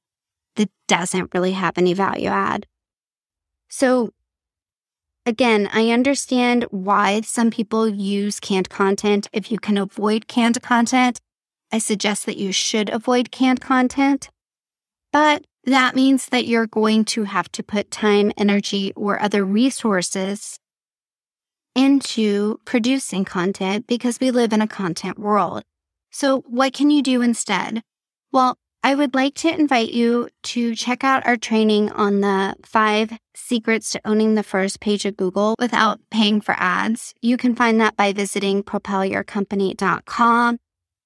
that 0.56 0.70
doesn't 0.86 1.32
really 1.32 1.52
have 1.52 1.78
any 1.78 1.94
value 1.94 2.28
add. 2.28 2.66
So, 3.68 4.12
again, 5.24 5.70
I 5.72 5.90
understand 5.90 6.64
why 6.70 7.22
some 7.22 7.50
people 7.50 7.88
use 7.88 8.38
canned 8.38 8.68
content. 8.68 9.28
If 9.32 9.50
you 9.50 9.58
can 9.58 9.78
avoid 9.78 10.28
canned 10.28 10.60
content, 10.60 11.20
I 11.72 11.78
suggest 11.78 12.26
that 12.26 12.36
you 12.36 12.52
should 12.52 12.90
avoid 12.90 13.30
canned 13.30 13.62
content. 13.62 14.28
But 15.10 15.46
that 15.64 15.94
means 15.94 16.26
that 16.26 16.46
you're 16.46 16.66
going 16.66 17.06
to 17.06 17.24
have 17.24 17.50
to 17.52 17.62
put 17.62 17.90
time, 17.90 18.30
energy, 18.36 18.92
or 18.94 19.22
other 19.22 19.42
resources 19.42 20.58
into 21.74 22.58
producing 22.64 23.24
content 23.24 23.86
because 23.86 24.20
we 24.20 24.30
live 24.30 24.52
in 24.52 24.62
a 24.62 24.68
content 24.68 25.18
world. 25.18 25.62
So, 26.10 26.40
what 26.46 26.72
can 26.72 26.90
you 26.90 27.02
do 27.02 27.22
instead? 27.22 27.82
Well, 28.32 28.58
I 28.84 28.94
would 28.96 29.14
like 29.14 29.34
to 29.36 29.48
invite 29.48 29.92
you 29.92 30.28
to 30.42 30.74
check 30.74 31.04
out 31.04 31.24
our 31.24 31.36
training 31.36 31.92
on 31.92 32.20
the 32.20 32.56
five 32.64 33.16
secrets 33.34 33.92
to 33.92 34.00
owning 34.04 34.34
the 34.34 34.42
first 34.42 34.80
page 34.80 35.04
of 35.04 35.16
Google 35.16 35.54
without 35.58 36.00
paying 36.10 36.40
for 36.40 36.56
ads. 36.58 37.14
You 37.22 37.36
can 37.36 37.54
find 37.54 37.80
that 37.80 37.96
by 37.96 38.12
visiting 38.12 38.64
propelyourcompany.com 38.64 40.58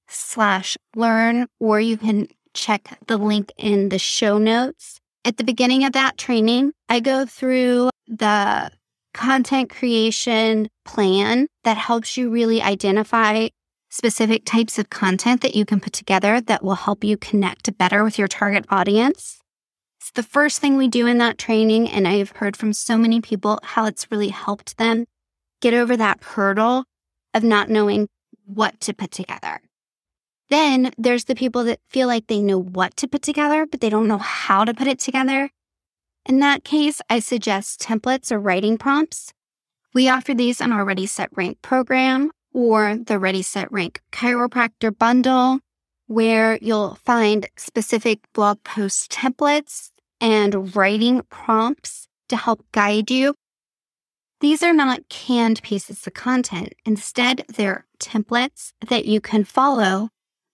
slash 0.08 0.76
learn, 0.94 1.48
or 1.60 1.80
you 1.80 1.98
can 1.98 2.28
check 2.54 2.98
the 3.06 3.18
link 3.18 3.52
in 3.58 3.90
the 3.90 3.98
show 3.98 4.38
notes. 4.38 4.98
At 5.24 5.36
the 5.36 5.44
beginning 5.44 5.84
of 5.84 5.92
that 5.92 6.16
training, 6.16 6.72
I 6.88 7.00
go 7.00 7.26
through 7.26 7.90
the 8.06 8.70
content 9.16 9.70
creation 9.70 10.68
plan 10.84 11.48
that 11.64 11.78
helps 11.78 12.18
you 12.18 12.28
really 12.28 12.60
identify 12.60 13.48
specific 13.88 14.44
types 14.44 14.78
of 14.78 14.90
content 14.90 15.40
that 15.40 15.54
you 15.54 15.64
can 15.64 15.80
put 15.80 15.94
together 15.94 16.38
that 16.42 16.62
will 16.62 16.74
help 16.74 17.02
you 17.02 17.16
connect 17.16 17.76
better 17.78 18.04
with 18.04 18.18
your 18.18 18.28
target 18.28 18.66
audience. 18.68 19.40
It's 19.98 20.10
the 20.10 20.22
first 20.22 20.60
thing 20.60 20.76
we 20.76 20.86
do 20.86 21.06
in 21.06 21.16
that 21.18 21.38
training. 21.38 21.88
And 21.88 22.06
I've 22.06 22.32
heard 22.32 22.58
from 22.58 22.74
so 22.74 22.98
many 22.98 23.22
people 23.22 23.58
how 23.62 23.86
it's 23.86 24.10
really 24.10 24.28
helped 24.28 24.76
them 24.76 25.06
get 25.62 25.72
over 25.72 25.96
that 25.96 26.22
hurdle 26.22 26.84
of 27.32 27.42
not 27.42 27.70
knowing 27.70 28.08
what 28.44 28.78
to 28.82 28.92
put 28.92 29.12
together. 29.12 29.60
Then 30.50 30.92
there's 30.98 31.24
the 31.24 31.34
people 31.34 31.64
that 31.64 31.80
feel 31.88 32.06
like 32.06 32.26
they 32.26 32.42
know 32.42 32.58
what 32.58 32.96
to 32.98 33.08
put 33.08 33.22
together, 33.22 33.64
but 33.64 33.80
they 33.80 33.88
don't 33.88 34.08
know 34.08 34.18
how 34.18 34.64
to 34.66 34.74
put 34.74 34.86
it 34.86 34.98
together. 34.98 35.48
In 36.28 36.40
that 36.40 36.64
case, 36.64 37.00
I 37.08 37.20
suggest 37.20 37.80
templates 37.80 38.32
or 38.32 38.40
writing 38.40 38.78
prompts. 38.78 39.32
We 39.94 40.08
offer 40.08 40.34
these 40.34 40.60
in 40.60 40.72
our 40.72 40.84
Ready 40.84 41.06
Set 41.06 41.30
Rank 41.36 41.62
program 41.62 42.32
or 42.52 42.96
the 42.96 43.20
Ready 43.20 43.42
Set 43.42 43.70
Rank 43.70 44.00
chiropractor 44.10 44.96
bundle, 44.96 45.60
where 46.08 46.58
you'll 46.60 46.96
find 47.04 47.48
specific 47.56 48.20
blog 48.32 48.62
post 48.64 49.12
templates 49.12 49.92
and 50.20 50.74
writing 50.74 51.22
prompts 51.30 52.08
to 52.28 52.36
help 52.36 52.64
guide 52.72 53.08
you. 53.08 53.34
These 54.40 54.64
are 54.64 54.74
not 54.74 55.08
canned 55.08 55.62
pieces 55.62 56.06
of 56.08 56.14
content. 56.14 56.74
Instead, 56.84 57.44
they're 57.48 57.86
templates 58.00 58.72
that 58.88 59.04
you 59.04 59.20
can 59.20 59.44
follow 59.44 60.10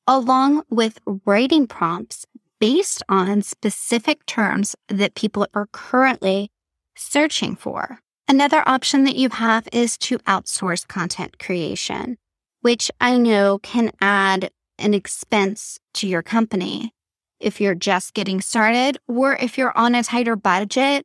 along 0.06 0.64
with 0.68 0.98
writing 1.24 1.66
prompts 1.66 2.26
based 2.62 3.02
on 3.08 3.42
specific 3.42 4.24
terms 4.24 4.76
that 4.88 5.16
people 5.16 5.48
are 5.52 5.66
currently 5.72 6.48
searching 6.94 7.56
for. 7.56 7.98
Another 8.28 8.62
option 8.68 9.02
that 9.02 9.16
you 9.16 9.30
have 9.30 9.66
is 9.72 9.98
to 9.98 10.18
outsource 10.18 10.86
content 10.86 11.40
creation, 11.40 12.18
which 12.60 12.88
I 13.00 13.18
know 13.18 13.58
can 13.58 13.90
add 14.00 14.52
an 14.78 14.94
expense 14.94 15.80
to 15.94 16.06
your 16.06 16.22
company. 16.22 16.92
If 17.40 17.60
you're 17.60 17.74
just 17.74 18.14
getting 18.14 18.40
started 18.40 18.96
or 19.08 19.34
if 19.34 19.58
you're 19.58 19.76
on 19.76 19.96
a 19.96 20.04
tighter 20.04 20.36
budget, 20.36 21.04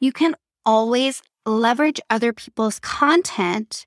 you 0.00 0.10
can 0.10 0.34
always 0.64 1.22
leverage 1.46 2.00
other 2.10 2.32
people's 2.32 2.80
content, 2.80 3.86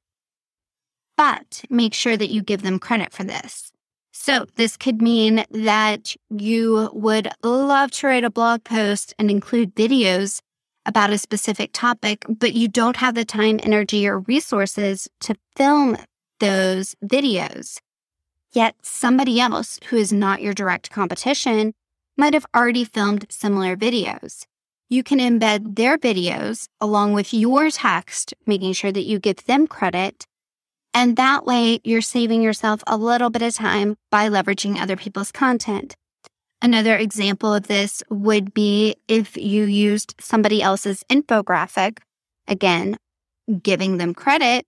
but 1.17 1.65
make 1.69 1.93
sure 1.93 2.15
that 2.15 2.29
you 2.29 2.41
give 2.41 2.61
them 2.61 2.79
credit 2.79 3.11
for 3.11 3.25
this. 3.25 3.73
So, 4.21 4.45
this 4.57 4.75
could 4.75 5.01
mean 5.01 5.45
that 5.49 6.13
you 6.29 6.89
would 6.91 7.29
love 7.41 7.91
to 7.91 8.07
write 8.07 8.25
a 8.25 8.29
blog 8.29 8.65
post 8.65 9.13
and 9.17 9.31
include 9.31 9.73
videos 9.75 10.41
about 10.85 11.09
a 11.09 11.17
specific 11.17 11.69
topic, 11.71 12.25
but 12.27 12.53
you 12.53 12.67
don't 12.67 12.97
have 12.97 13.15
the 13.15 13.23
time, 13.23 13.61
energy, 13.63 14.05
or 14.05 14.19
resources 14.19 15.07
to 15.21 15.35
film 15.55 15.95
those 16.41 16.95
videos. 17.01 17.79
Yet, 18.51 18.75
somebody 18.81 19.39
else 19.39 19.79
who 19.85 19.95
is 19.95 20.11
not 20.11 20.41
your 20.41 20.53
direct 20.53 20.91
competition 20.91 21.73
might 22.17 22.33
have 22.33 22.45
already 22.53 22.83
filmed 22.83 23.25
similar 23.29 23.77
videos. 23.77 24.45
You 24.89 25.01
can 25.01 25.19
embed 25.19 25.77
their 25.77 25.97
videos 25.97 26.67
along 26.81 27.13
with 27.13 27.33
your 27.33 27.71
text, 27.71 28.33
making 28.45 28.73
sure 28.73 28.91
that 28.91 29.05
you 29.05 29.17
give 29.17 29.45
them 29.45 29.65
credit 29.65 30.25
and 30.93 31.15
that 31.17 31.45
way, 31.45 31.79
you're 31.83 32.01
saving 32.01 32.41
yourself 32.41 32.83
a 32.87 32.97
little 32.97 33.29
bit 33.29 33.41
of 33.41 33.53
time 33.53 33.95
by 34.09 34.27
leveraging 34.27 34.79
other 34.79 34.95
people's 34.95 35.31
content. 35.31 35.95
Another 36.61 36.97
example 36.97 37.53
of 37.53 37.67
this 37.67 38.03
would 38.09 38.53
be 38.53 38.95
if 39.07 39.37
you 39.37 39.63
used 39.65 40.15
somebody 40.19 40.61
else's 40.61 41.03
infographic, 41.09 41.99
again, 42.47 42.97
giving 43.63 43.97
them 43.97 44.13
credit, 44.13 44.65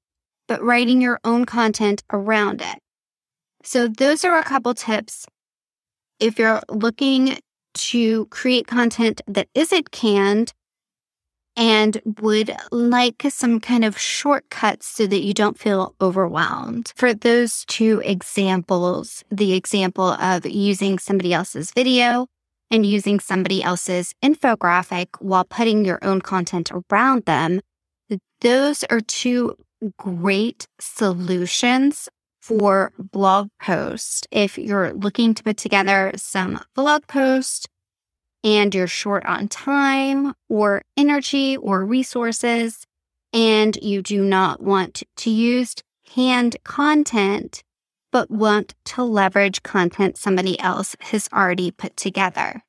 but 0.48 0.64
writing 0.64 1.02
your 1.02 1.20
own 1.24 1.46
content 1.46 2.04
around 2.12 2.62
it. 2.62 2.80
So, 3.64 3.88
those 3.88 4.24
are 4.24 4.38
a 4.38 4.44
couple 4.44 4.74
tips. 4.74 5.26
If 6.20 6.40
you're 6.40 6.62
looking 6.70 7.40
to 7.74 8.26
create 8.28 8.68
content 8.68 9.22
that 9.28 9.48
isn't 9.54 9.92
canned, 9.92 10.54
and 11.56 12.02
would 12.22 12.56
like 12.72 13.24
some 13.30 13.60
kind 13.60 13.84
of 13.84 13.98
shortcuts 13.98 14.88
so 14.88 15.06
that 15.08 15.24
you 15.24 15.34
don't 15.34 15.60
feel 15.60 15.96
overwhelmed. 16.02 16.94
For 16.96 17.14
those 17.14 17.66
two 17.66 18.02
examples, 18.06 19.24
the 19.30 19.54
example 19.54 20.12
of 20.12 20.46
using 20.46 20.98
somebody 21.00 21.34
else's 21.34 21.72
video 21.72 22.28
and 22.70 22.86
using 22.86 23.20
somebody 23.20 23.62
else's 23.62 24.16
infographic 24.24 25.08
while 25.20 25.44
putting 25.44 25.84
your 25.84 26.00
own 26.02 26.22
content 26.22 26.72
around 26.92 27.26
them, 27.26 27.62
those 28.40 28.84
are 28.86 29.02
two 29.02 29.56
great 29.98 30.68
solutions 30.80 32.10
for 32.42 32.92
blog 32.98 33.50
posts. 33.62 34.24
If 34.32 34.58
you're 34.58 34.94
looking 34.94 35.34
to 35.36 35.44
put 35.44 35.58
together 35.58 36.12
some 36.16 36.62
blog 36.76 37.08
post 37.08 37.68
and 38.44 38.74
you're 38.74 38.88
short 38.88 39.26
on 39.26 39.48
time 39.48 40.34
or 40.50 40.84
energy 40.98 41.58
or 41.58 41.86
resources, 41.86 42.86
and 43.34 43.78
you 43.82 44.02
do 44.02 44.24
not 44.24 44.62
want 44.62 45.04
to 45.18 45.30
use 45.30 45.76
canned 46.06 46.58
content, 46.64 47.64
but 48.12 48.30
want 48.30 48.76
to 48.86 49.04
leverage 49.04 49.64
content 49.64 50.18
somebody 50.18 50.60
else 50.60 50.96
has 51.00 51.30
already 51.34 51.72
put 51.72 51.96
together. 51.96 52.64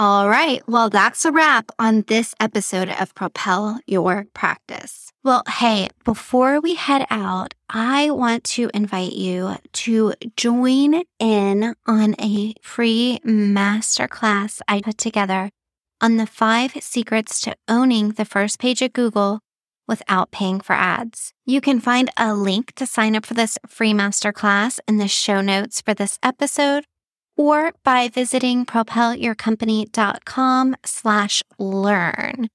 All 0.00 0.30
right. 0.30 0.62
Well, 0.66 0.88
that's 0.88 1.26
a 1.26 1.30
wrap 1.30 1.70
on 1.78 2.04
this 2.06 2.34
episode 2.40 2.88
of 2.88 3.14
Propel 3.14 3.80
Your 3.86 4.24
Practice. 4.32 5.12
Well, 5.22 5.42
hey, 5.46 5.90
before 6.06 6.58
we 6.58 6.74
head 6.74 7.06
out, 7.10 7.52
I 7.68 8.10
want 8.10 8.44
to 8.44 8.70
invite 8.72 9.12
you 9.12 9.56
to 9.72 10.14
join 10.38 11.02
in 11.18 11.74
on 11.86 12.14
a 12.18 12.54
free 12.62 13.20
masterclass 13.26 14.62
I 14.66 14.80
put 14.80 14.96
together 14.96 15.50
on 16.00 16.16
the 16.16 16.24
five 16.24 16.72
secrets 16.80 17.38
to 17.42 17.54
owning 17.68 18.12
the 18.12 18.24
first 18.24 18.58
page 18.58 18.80
of 18.80 18.94
Google 18.94 19.40
without 19.86 20.30
paying 20.30 20.60
for 20.60 20.72
ads. 20.72 21.34
You 21.44 21.60
can 21.60 21.78
find 21.78 22.08
a 22.16 22.34
link 22.34 22.72
to 22.76 22.86
sign 22.86 23.16
up 23.16 23.26
for 23.26 23.34
this 23.34 23.58
free 23.68 23.92
masterclass 23.92 24.78
in 24.88 24.96
the 24.96 25.08
show 25.08 25.42
notes 25.42 25.82
for 25.82 25.92
this 25.92 26.18
episode 26.22 26.86
or 27.36 27.72
by 27.84 28.08
visiting 28.08 28.66
propelyourcompany.com 28.66 30.76
slash 30.84 31.42
learn. 31.58 32.48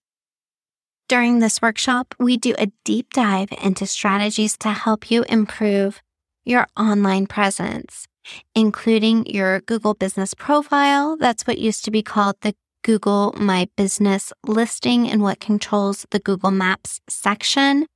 During 1.07 1.39
this 1.39 1.61
workshop, 1.61 2.15
we 2.19 2.35
do 2.35 2.55
a 2.57 2.71
deep 2.83 3.13
dive 3.13 3.49
into 3.61 3.85
strategies 3.85 4.57
to 4.57 4.69
help 4.69 5.11
you 5.11 5.23
improve 5.29 6.01
your 6.45 6.67
online 6.75 7.27
presence, 7.27 8.07
including 8.55 9.25
your 9.27 9.61
Google 9.61 9.93
business 9.93 10.33
profile. 10.33 11.15
That's 11.15 11.45
what 11.45 11.59
used 11.59 11.85
to 11.85 11.91
be 11.91 12.01
called 12.01 12.37
the 12.41 12.55
Google 12.83 13.33
My 13.37 13.67
Business 13.75 14.31
listing 14.45 15.09
and 15.09 15.21
what 15.21 15.39
controls 15.39 16.05
the 16.11 16.19
Google 16.19 16.51
Maps 16.51 17.01
section, 17.09 17.87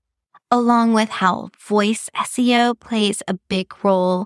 along 0.49 0.93
with 0.93 1.09
how 1.09 1.49
voice 1.59 2.09
SEO 2.15 2.79
plays 2.79 3.21
a 3.27 3.35
big 3.49 3.71
role 3.83 4.25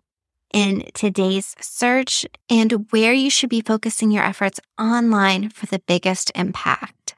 in 0.54 0.90
today's 0.94 1.56
search 1.60 2.26
and 2.50 2.88
where 2.92 3.12
you 3.12 3.30
should 3.30 3.50
be 3.50 3.62
focusing 3.62 4.12
your 4.12 4.24
efforts 4.24 4.60
online 4.80 5.50
for 5.50 5.66
the 5.66 5.82
biggest 5.88 6.32
impact. 6.36 7.16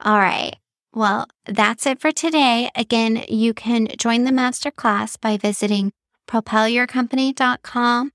All 0.00 0.18
right. 0.18 0.56
Well, 0.92 1.26
that's 1.46 1.86
it 1.86 2.00
for 2.00 2.12
today. 2.12 2.70
Again, 2.74 3.24
you 3.28 3.52
can 3.52 3.88
join 3.98 4.24
the 4.24 4.30
masterclass 4.30 5.20
by 5.20 5.36
visiting 5.36 5.92
propelyourcompany.com 6.28 8.12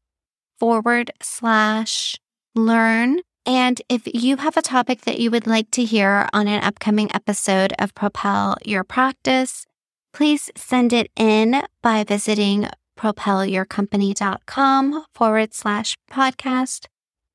forward 0.60 1.12
slash 1.22 2.18
learn. 2.56 3.20
And 3.46 3.82
if 3.90 4.04
you 4.06 4.38
have 4.38 4.58
a 4.58 4.62
topic 4.62 5.02
that 5.02 5.20
you 5.20 5.32
would 5.32 5.48
like 5.48 5.72
to 5.72 5.84
hear 5.84 6.28
on 6.34 6.48
an 6.48 6.64
upcoming 6.64 7.14
episode 7.14 7.74
of 7.80 7.96
Propel 7.96 8.58
Your 8.66 8.84
Practice, 8.84 9.66
please 10.14 10.50
send 10.56 10.94
it 10.94 11.12
in 11.16 11.64
by 11.82 12.04
visiting 12.04 12.68
propelyourcompany.com 13.00 15.06
forward 15.16 15.54
slash 15.54 15.96
podcast 16.12 16.88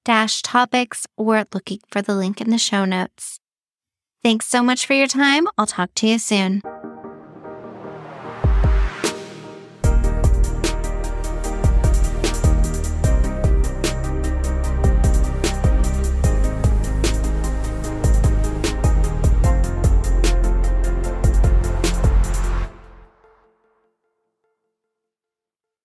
dash 0.05 0.42
topics 0.42 1.07
or 1.16 1.44
looking 1.55 1.81
for 1.90 2.03
the 2.03 2.14
link 2.14 2.40
in 2.40 2.50
the 2.50 2.59
show 2.59 2.85
notes. 2.85 3.40
Thanks 4.22 4.46
so 4.46 4.62
much 4.62 4.87
for 4.87 4.94
your 4.94 5.07
time. 5.07 5.46
I'll 5.59 5.66
talk 5.66 5.90
to 5.96 6.07
you 6.07 6.18
soon. 6.18 6.62